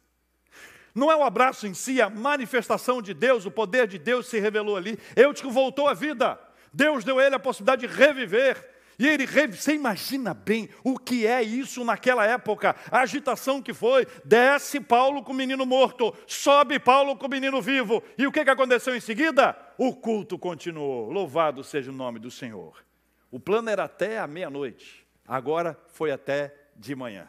[0.93, 4.39] Não é o abraço em si, a manifestação de Deus, o poder de Deus se
[4.39, 4.99] revelou ali.
[5.15, 6.39] Eutico voltou à vida.
[6.71, 8.73] Deus deu a ele a possibilidade de reviver.
[8.97, 14.05] E ele, você imagina bem o que é isso naquela época, a agitação que foi,
[14.23, 18.39] desce Paulo com o menino morto, sobe Paulo com o menino vivo, e o que
[18.41, 19.57] aconteceu em seguida?
[19.77, 22.85] O culto continuou, louvado seja o nome do Senhor.
[23.31, 27.27] O plano era até a meia-noite, agora foi até de manhã,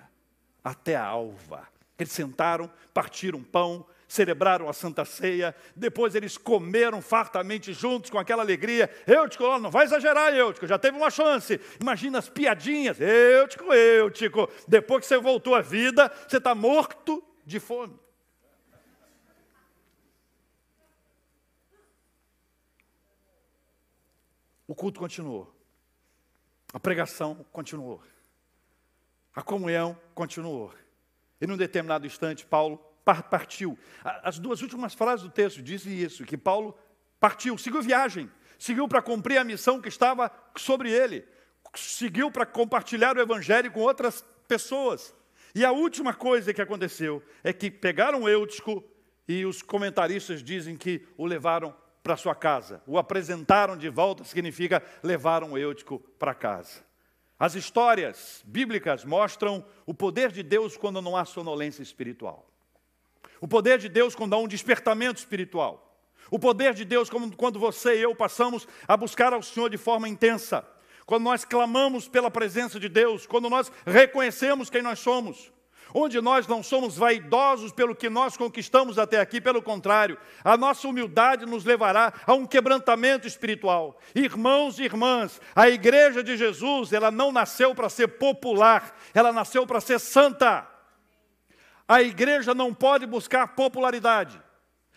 [0.62, 1.66] até a alva.
[1.98, 8.42] Eles sentaram, partiram pão, celebraram a Santa Ceia, depois eles comeram fartamente juntos com aquela
[8.42, 8.90] alegria.
[9.06, 11.60] Eutico, não vai exagerar, Eutico, já teve uma chance.
[11.80, 14.48] Imagina as piadinhas, Eutico, Eutico.
[14.68, 17.98] Depois que você voltou à vida, você está morto de fome.
[24.66, 25.54] O culto continuou,
[26.72, 28.02] a pregação continuou,
[29.34, 30.72] a comunhão continuou.
[31.44, 32.78] E num determinado instante, Paulo
[33.30, 33.78] partiu.
[34.02, 36.74] As duas últimas frases do texto dizem isso, que Paulo
[37.20, 38.30] partiu, seguiu viagem.
[38.58, 41.22] seguiu para cumprir a missão que estava sobre ele,
[41.74, 45.14] seguiu para compartilhar o evangelho com outras pessoas.
[45.54, 48.82] E a última coisa que aconteceu é que pegaram Eutico
[49.28, 52.82] e os comentaristas dizem que o levaram para sua casa.
[52.86, 56.82] O apresentaram de volta significa levaram Eutico para casa.
[57.44, 62.46] As histórias bíblicas mostram o poder de Deus quando não há sonolência espiritual.
[63.38, 65.94] O poder de Deus quando há um despertamento espiritual.
[66.30, 70.08] O poder de Deus quando você e eu passamos a buscar ao Senhor de forma
[70.08, 70.66] intensa
[71.04, 75.52] quando nós clamamos pela presença de Deus, quando nós reconhecemos quem nós somos,
[75.92, 80.88] onde nós não somos vaidosos pelo que nós conquistamos até aqui, pelo contrário, a nossa
[80.88, 83.98] humildade nos levará a um quebrantamento espiritual.
[84.14, 89.66] Irmãos e irmãs, a igreja de Jesus, ela não nasceu para ser popular, ela nasceu
[89.66, 90.66] para ser santa.
[91.86, 94.40] A igreja não pode buscar popularidade.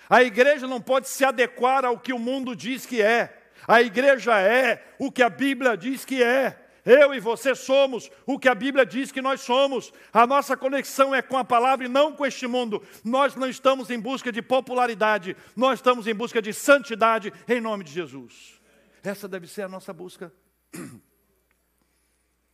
[0.10, 3.50] A igreja não pode se adequar ao que o mundo diz que é.
[3.68, 6.67] A igreja é o que a Bíblia diz que é.
[6.88, 9.92] Eu e você somos o que a Bíblia diz que nós somos.
[10.14, 12.82] A nossa conexão é com a palavra e não com este mundo.
[13.04, 17.84] Nós não estamos em busca de popularidade, nós estamos em busca de santidade em nome
[17.84, 18.62] de Jesus.
[19.04, 20.32] Essa deve ser a nossa busca.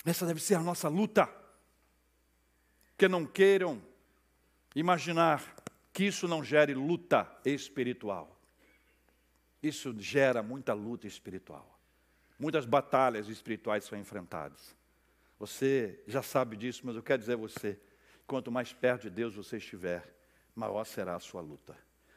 [0.04, 1.30] Essa deve ser a nossa luta.
[2.98, 3.80] Que não queiram
[4.76, 5.44] imaginar
[5.94, 8.36] que isso não gere luta espiritual.
[9.62, 11.73] Isso gera muita luta espiritual.
[12.44, 14.76] Muitas batalhas espirituais são enfrentadas.
[15.40, 17.80] Você já sabe disso, mas eu quero dizer a você:
[18.28, 20.14] quanto mais perto de Deus você estiver,
[20.54, 21.74] maior será a sua luta.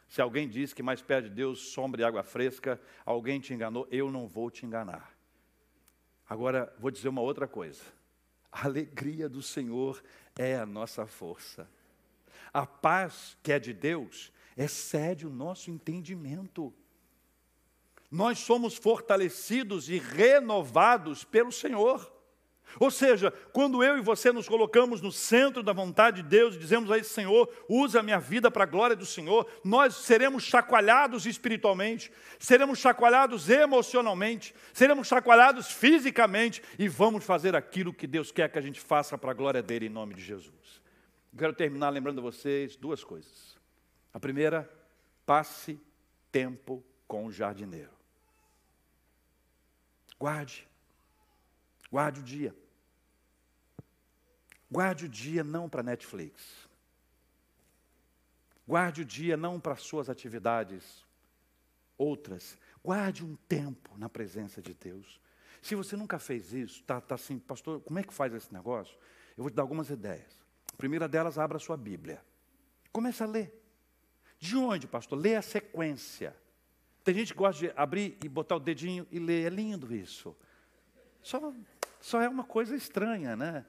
[0.09, 3.87] Se alguém diz que mais perto de Deus, sombra e água fresca, alguém te enganou,
[3.89, 5.17] eu não vou te enganar.
[6.29, 7.85] Agora, vou dizer uma outra coisa.
[8.51, 10.03] A alegria do Senhor
[10.37, 11.71] é a nossa força.
[12.53, 16.75] A paz que é de Deus excede o nosso entendimento
[18.11, 22.17] nós somos fortalecidos e renovados pelo Senhor.
[22.79, 26.59] Ou seja, quando eu e você nos colocamos no centro da vontade de Deus e
[26.59, 30.43] dizemos a esse Senhor, usa a minha vida para a glória do Senhor, nós seremos
[30.43, 38.51] chacoalhados espiritualmente, seremos chacoalhados emocionalmente, seremos chacoalhados fisicamente e vamos fazer aquilo que Deus quer
[38.51, 40.83] que a gente faça para a glória dele em nome de Jesus.
[41.37, 43.57] quero terminar lembrando a vocês duas coisas.
[44.13, 44.71] A primeira,
[45.25, 45.81] passe
[46.31, 47.96] tempo com o jardineiro.
[50.19, 50.67] Guarde.
[51.91, 52.55] Guarde o dia.
[54.71, 56.69] Guarde o dia não para Netflix.
[58.67, 61.05] Guarde o dia não para suas atividades
[61.97, 62.59] outras.
[62.83, 65.21] Guarde um tempo na presença de Deus.
[65.63, 68.97] Se você nunca fez isso, está tá assim, pastor, como é que faz esse negócio?
[69.37, 70.45] Eu vou te dar algumas ideias.
[70.73, 72.23] A primeira delas, abra a sua Bíblia.
[72.93, 73.63] Comece a ler.
[74.39, 75.19] De onde, pastor?
[75.19, 76.37] Lê a sequência.
[77.07, 79.47] Tem gente que gosta de abrir e botar o dedinho e ler.
[79.47, 80.37] É lindo isso.
[81.23, 81.53] Só,
[82.01, 83.65] só é uma coisa estranha, né?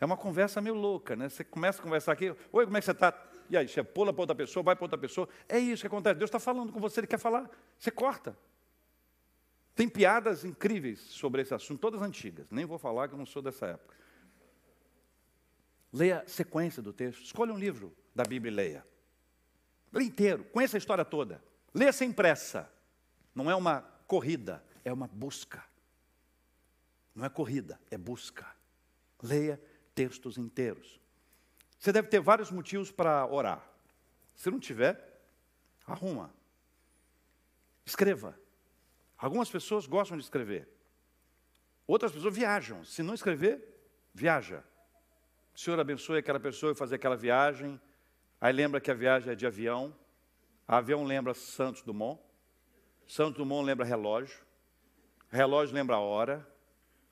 [0.00, 1.28] É uma conversa meio louca, né?
[1.28, 3.12] Você começa a conversar aqui, oi, como é que você está?
[3.50, 5.28] E aí, você pula para outra pessoa, vai para outra pessoa.
[5.48, 6.14] É isso que acontece.
[6.14, 7.50] Deus está falando com você, Ele quer falar.
[7.76, 8.38] Você corta.
[9.74, 12.52] Tem piadas incríveis sobre esse assunto, todas antigas.
[12.52, 13.96] Nem vou falar que eu não sou dessa época.
[15.92, 17.24] Leia a sequência do texto.
[17.24, 18.86] Escolha um livro da Bíblia e leia.
[19.92, 20.44] Leia inteiro.
[20.44, 21.42] Conheça a história toda.
[21.74, 22.75] Leia sem pressa.
[23.36, 25.62] Não é uma corrida, é uma busca.
[27.14, 28.46] Não é corrida, é busca.
[29.22, 29.60] Leia
[29.94, 30.98] textos inteiros.
[31.78, 33.62] Você deve ter vários motivos para orar.
[34.34, 35.20] Se não tiver,
[35.86, 36.34] arruma.
[37.84, 38.38] Escreva.
[39.18, 40.66] Algumas pessoas gostam de escrever.
[41.86, 42.84] Outras pessoas viajam.
[42.84, 43.62] Se não escrever,
[44.14, 44.64] viaja.
[45.54, 47.78] O Senhor abençoe aquela pessoa e fazer aquela viagem.
[48.40, 49.94] Aí lembra que a viagem é de avião.
[50.66, 52.25] A avião lembra Santos Dumont.
[53.06, 54.38] Santos Dumont lembra relógio,
[55.30, 56.46] relógio lembra a hora,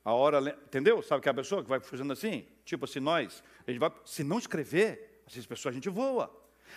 [0.04, 1.02] a hora, entendeu?
[1.02, 2.46] Sabe que é a pessoa que vai fazendo assim?
[2.64, 6.30] Tipo assim, nós, a gente vai, se não escrever, essas pessoas a gente voa.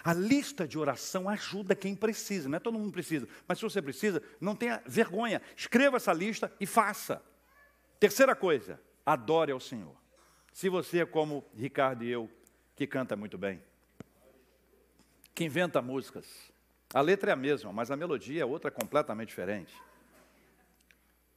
[0.04, 3.82] A lista de oração ajuda quem precisa, não é todo mundo precisa, mas se você
[3.82, 7.22] precisa, não tenha vergonha, escreva essa lista e faça.
[8.00, 9.96] Terceira coisa, adore ao Senhor.
[10.54, 12.30] Se você é como Ricardo e eu,
[12.76, 13.62] que canta muito bem,
[15.34, 16.52] que inventa músicas,
[16.94, 19.74] a letra é a mesma, mas a melodia é outra completamente diferente.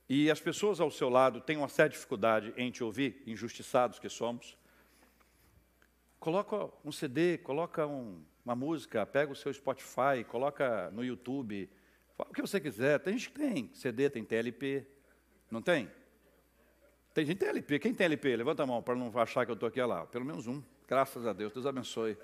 [0.09, 4.09] E as pessoas ao seu lado têm uma certa dificuldade em te ouvir, injustiçados que
[4.09, 4.57] somos.
[6.19, 11.71] Coloca um CD, coloca um, uma música, pega o seu Spotify, coloca no YouTube,
[12.17, 12.99] fala o que você quiser.
[12.99, 14.87] Tem gente que tem CD, tem TLP,
[15.51, 15.91] não tem?
[17.13, 17.79] Tem gente que tem LP.
[17.79, 18.37] Quem tem LP?
[18.37, 20.07] Levanta a mão para não achar que eu estou aqui lá.
[20.07, 20.63] Pelo menos um.
[20.87, 21.53] Graças a Deus.
[21.53, 22.17] Deus abençoe.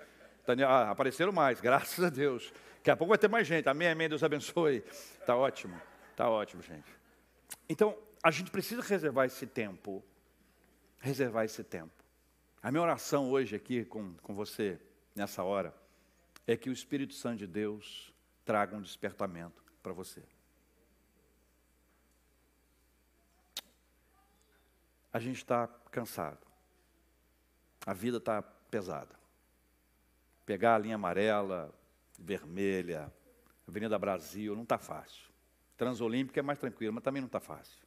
[0.67, 2.53] Ah, apareceram mais, graças a Deus.
[2.77, 3.69] Daqui a pouco vai ter mais gente.
[3.69, 4.85] Amém, amém, Deus abençoe.
[5.21, 5.81] Está ótimo,
[6.11, 6.89] está ótimo, gente.
[7.69, 10.05] Então, a gente precisa reservar esse tempo.
[11.01, 11.93] Reservar esse tempo.
[12.63, 14.81] A minha oração hoje aqui com, com você,
[15.15, 15.75] nessa hora,
[16.47, 18.13] é que o Espírito Santo de Deus
[18.45, 20.23] traga um despertamento para você.
[25.13, 26.47] A gente está cansado.
[27.85, 29.16] A vida está pesada.
[30.47, 31.75] Pegar a linha amarela,
[32.19, 33.13] vermelha,
[33.69, 35.27] Avenida Brasil, não está fácil.
[35.77, 37.85] Transolímpica é mais tranquilo, mas também não está fácil.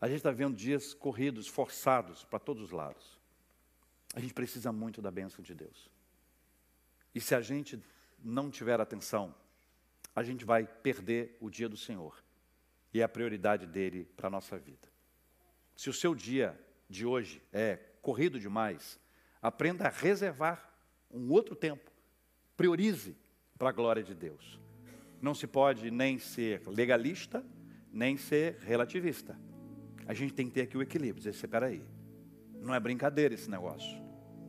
[0.00, 3.20] A gente está vendo dias corridos, forçados para todos os lados.
[4.14, 5.90] A gente precisa muito da bênção de Deus.
[7.14, 7.82] E se a gente
[8.22, 9.34] não tiver atenção,
[10.14, 12.22] a gente vai perder o dia do Senhor
[12.94, 14.88] e a prioridade dele para a nossa vida.
[15.76, 18.98] Se o seu dia de hoje é corrido demais,
[19.42, 20.69] aprenda a reservar
[21.12, 21.90] um outro tempo.
[22.56, 23.16] Priorize
[23.58, 24.58] para a glória de Deus.
[25.20, 27.44] Não se pode nem ser legalista,
[27.92, 29.38] nem ser relativista.
[30.06, 31.18] A gente tem que ter aqui o equilíbrio.
[31.18, 31.82] Dizer, espera aí,
[32.60, 34.00] não é brincadeira esse negócio.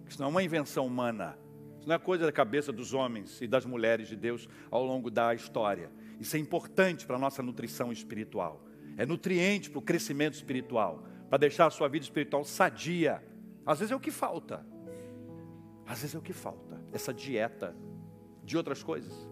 [0.08, 1.38] Isso não é uma invenção humana.
[1.80, 5.10] Isso não é coisa da cabeça dos homens e das mulheres de Deus ao longo
[5.10, 5.92] da história.
[6.20, 8.64] Isso é importante para a nossa nutrição espiritual.
[8.98, 13.24] É nutriente para o crescimento espiritual, para deixar a sua vida espiritual sadia.
[13.66, 14.66] Às vezes é o que falta.
[15.86, 16.82] Às vezes é o que falta.
[16.92, 17.76] Essa dieta
[18.44, 19.28] de outras coisas.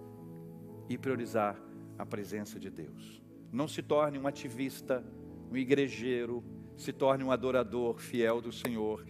[0.87, 1.59] E priorizar
[1.97, 3.21] a presença de Deus.
[3.51, 5.03] Não se torne um ativista,
[5.51, 6.43] um igrejeiro,
[6.77, 9.05] se torne um adorador fiel do Senhor.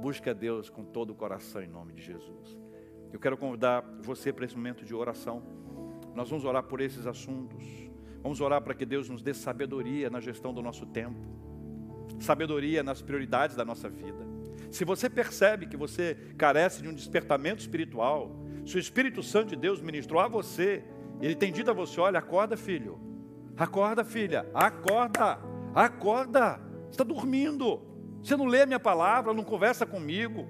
[0.00, 2.58] Busque a Deus com todo o coração em nome de Jesus.
[3.12, 5.42] Eu quero convidar você para esse momento de oração.
[6.14, 7.90] Nós vamos orar por esses assuntos.
[8.22, 11.18] Vamos orar para que Deus nos dê sabedoria na gestão do nosso tempo,
[12.18, 14.29] sabedoria nas prioridades da nossa vida.
[14.70, 19.56] Se você percebe que você carece de um despertamento espiritual, se o Espírito Santo de
[19.56, 20.84] Deus ministrou a você,
[21.20, 23.00] ele tem dito a você: olha, acorda, filho,
[23.56, 25.38] acorda, filha, acorda,
[25.74, 27.82] acorda, você está dormindo,
[28.22, 30.46] você não lê a minha palavra, não conversa comigo,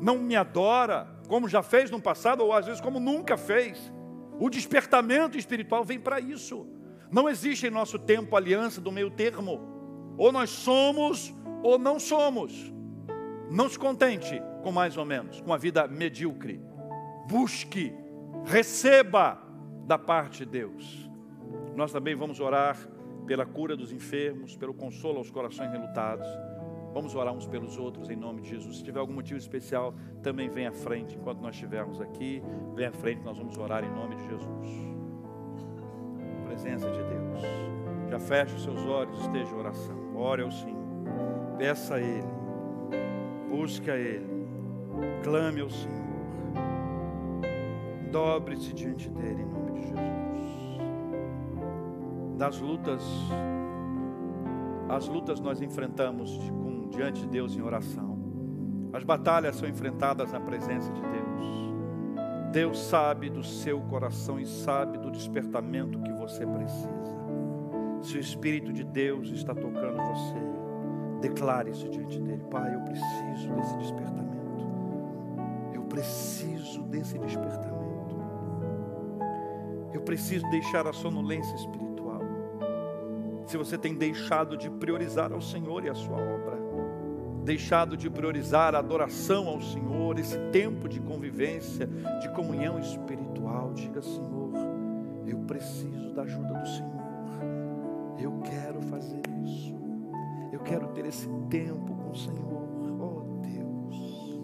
[0.00, 3.92] não me adora, como já fez no passado, ou às vezes como nunca fez.
[4.38, 6.66] O despertamento espiritual vem para isso.
[7.10, 9.60] Não existe em nosso tempo aliança do meio termo.
[10.16, 12.72] Ou nós somos ou não somos.
[13.50, 16.60] Não se contente com mais ou menos, com a vida medíocre.
[17.28, 17.92] Busque,
[18.44, 19.42] receba
[19.86, 21.10] da parte de Deus.
[21.74, 22.76] Nós também vamos orar
[23.26, 26.26] pela cura dos enfermos, pelo consolo aos corações relutados.
[26.92, 28.78] Vamos orar uns pelos outros em nome de Jesus.
[28.78, 32.42] Se tiver algum motivo especial, também vem à frente enquanto nós estivermos aqui.
[32.74, 34.68] Vem à frente, nós vamos orar em nome de Jesus.
[36.44, 37.40] Presença de Deus.
[38.10, 40.16] Já feche os seus olhos, esteja em oração.
[40.16, 40.80] Ore ao Senhor.
[41.56, 42.39] Peça a Ele.
[43.50, 44.46] Busque a Ele.
[45.22, 46.00] Clame ao Senhor.
[48.10, 50.78] Dobre-se diante dele em nome de Jesus.
[52.38, 53.02] Das lutas,
[54.88, 58.18] as lutas nós enfrentamos com diante de Deus em oração.
[58.92, 61.20] As batalhas são enfrentadas na presença de Deus.
[62.52, 67.20] Deus sabe do seu coração e sabe do despertamento que você precisa.
[68.02, 70.49] Se o Espírito de Deus está tocando você,
[71.20, 72.42] declare isso diante dele.
[72.50, 74.66] Pai, eu preciso desse despertamento.
[75.72, 77.70] Eu preciso desse despertamento.
[79.92, 82.20] Eu preciso deixar a sonolência espiritual.
[83.46, 86.58] Se você tem deixado de priorizar ao Senhor e a sua obra,
[87.44, 91.86] deixado de priorizar a adoração ao Senhor, esse tempo de convivência,
[92.20, 93.72] de comunhão espiritual.
[93.72, 94.52] Diga, Senhor,
[95.26, 97.00] eu preciso da ajuda do Senhor.
[98.18, 98.69] Eu quero
[100.70, 102.62] quero ter esse tempo com o Senhor.
[103.00, 104.40] Oh Deus.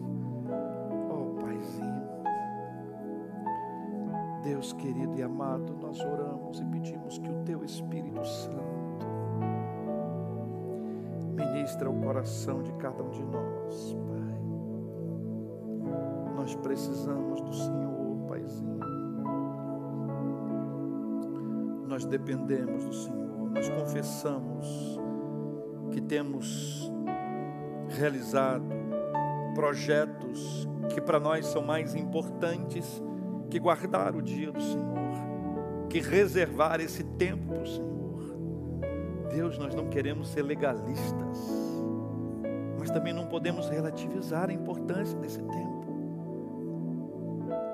[1.09, 2.03] Oh Paizinho.
[4.43, 9.07] Deus querido e amado, nós oramos e pedimos que o Teu Espírito Santo
[11.37, 14.41] ministra o coração de cada um de nós, Pai.
[16.35, 18.81] Nós precisamos do Senhor, Paizinho.
[21.87, 25.06] Nós dependemos do Senhor, nós confessamos
[25.97, 26.93] que temos
[27.89, 28.67] realizado
[29.55, 33.03] projetos que para nós são mais importantes
[33.49, 38.37] que guardar o dia do Senhor, que reservar esse tempo para o Senhor.
[39.31, 41.39] Deus, nós não queremos ser legalistas,
[42.79, 45.87] mas também não podemos relativizar a importância desse tempo.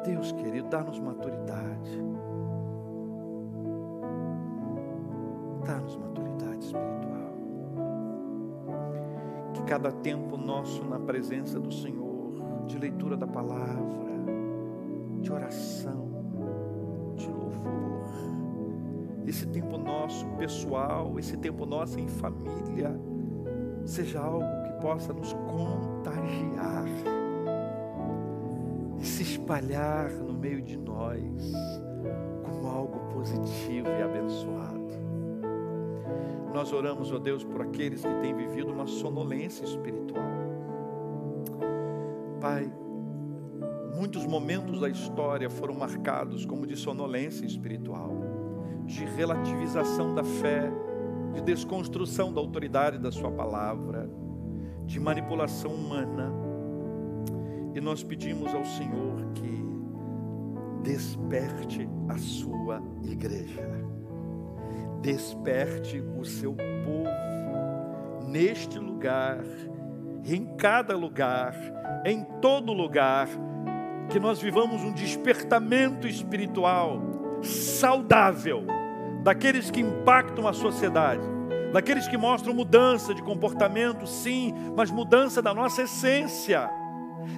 [0.05, 2.01] Deus querido, dá-nos maturidade.
[9.83, 14.12] Cada tempo nosso na presença do Senhor, de leitura da palavra,
[15.20, 16.09] de oração,
[17.16, 18.07] de louvor,
[19.26, 22.97] esse tempo nosso pessoal, esse tempo nosso em família,
[23.85, 26.85] seja algo que possa nos contagiar
[29.01, 31.53] e se espalhar no meio de nós
[32.45, 34.82] como algo positivo e abençoado.
[36.53, 40.23] Nós oramos, ó Deus, por aqueles que têm vivido uma sonolência espiritual.
[42.41, 42.71] Pai,
[43.95, 48.13] muitos momentos da história foram marcados como de sonolência espiritual,
[48.85, 50.71] de relativização da fé,
[51.33, 54.11] de desconstrução da autoridade da Sua palavra,
[54.85, 56.33] de manipulação humana.
[57.75, 59.63] E nós pedimos ao Senhor que
[60.83, 63.82] desperte a Sua igreja,
[65.03, 69.41] desperte o seu povo neste lugar,
[70.25, 71.55] em cada lugar,
[72.07, 73.29] em todo lugar,
[74.09, 77.03] que nós vivamos um despertamento espiritual
[77.43, 78.65] saudável
[79.25, 81.23] daqueles que impactam a sociedade,
[81.73, 86.71] daqueles que mostram mudança de comportamento, sim, mas mudança da nossa essência.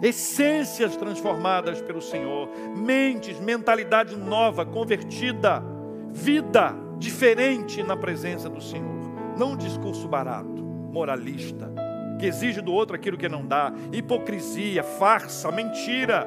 [0.02, 5.62] Essências transformadas pelo Senhor, mentes, mentalidade nova, convertida,
[6.10, 9.12] vida diferente na presença do Senhor.
[9.36, 11.72] Não um discurso barato, moralista,
[12.18, 16.26] que exige do outro aquilo que não dá, hipocrisia, farsa, mentira.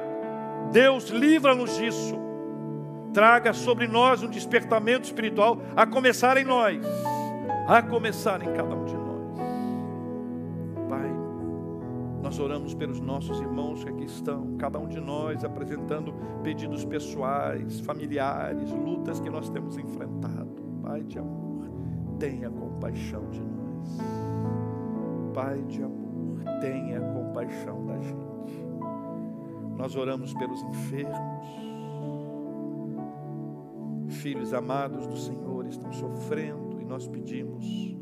[0.72, 2.28] Deus livra-nos disso
[3.12, 6.84] traga sobre nós um despertamento espiritual, a começar em nós,
[7.66, 9.38] a começar em cada um de nós.
[10.88, 11.10] Pai,
[12.22, 17.80] nós oramos pelos nossos irmãos que aqui estão, cada um de nós apresentando pedidos pessoais,
[17.80, 20.47] familiares, lutas que nós temos enfrentado.
[20.88, 21.68] Pai de amor,
[22.18, 23.98] tenha compaixão de nós.
[25.34, 28.66] Pai de amor, tenha compaixão da gente.
[29.76, 31.68] Nós oramos pelos enfermos
[34.08, 37.94] filhos amados do Senhor estão sofrendo e nós pedimos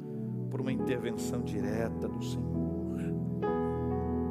[0.48, 3.00] por uma intervenção direta do Senhor,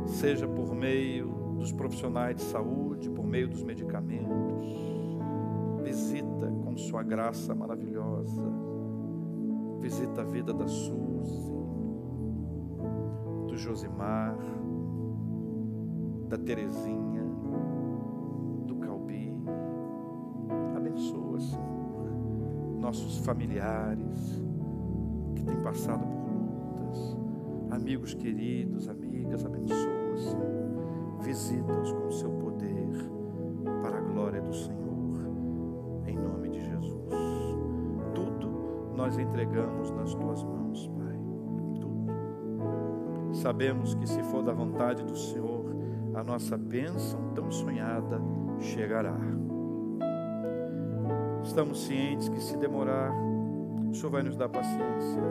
[0.05, 1.27] seja por meio
[1.59, 4.94] dos profissionais de saúde, por meio dos medicamentos.
[6.75, 8.43] Com Sua graça maravilhosa,
[9.79, 11.53] visita a vida da Suzy,
[13.47, 14.37] do Josimar,
[16.27, 17.05] da Terezinha
[22.85, 24.43] nossos familiares
[25.35, 27.17] que têm passado por lutas,
[27.71, 29.95] amigos queridos, amigas, abençoa,
[31.21, 32.29] Visita-os com o seu
[43.45, 45.63] Sabemos que se for da vontade do Senhor,
[46.15, 48.19] a nossa bênção tão sonhada
[48.59, 49.15] chegará.
[51.43, 53.11] Estamos cientes que se demorar,
[53.87, 55.21] o Senhor vai nos dar paciência.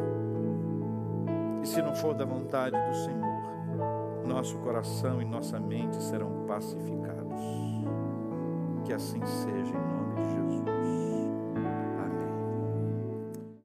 [1.61, 7.41] E se não for da vontade do Senhor, nosso coração e nossa mente serão pacificados.
[8.85, 10.04] Que assim seja em Jesus.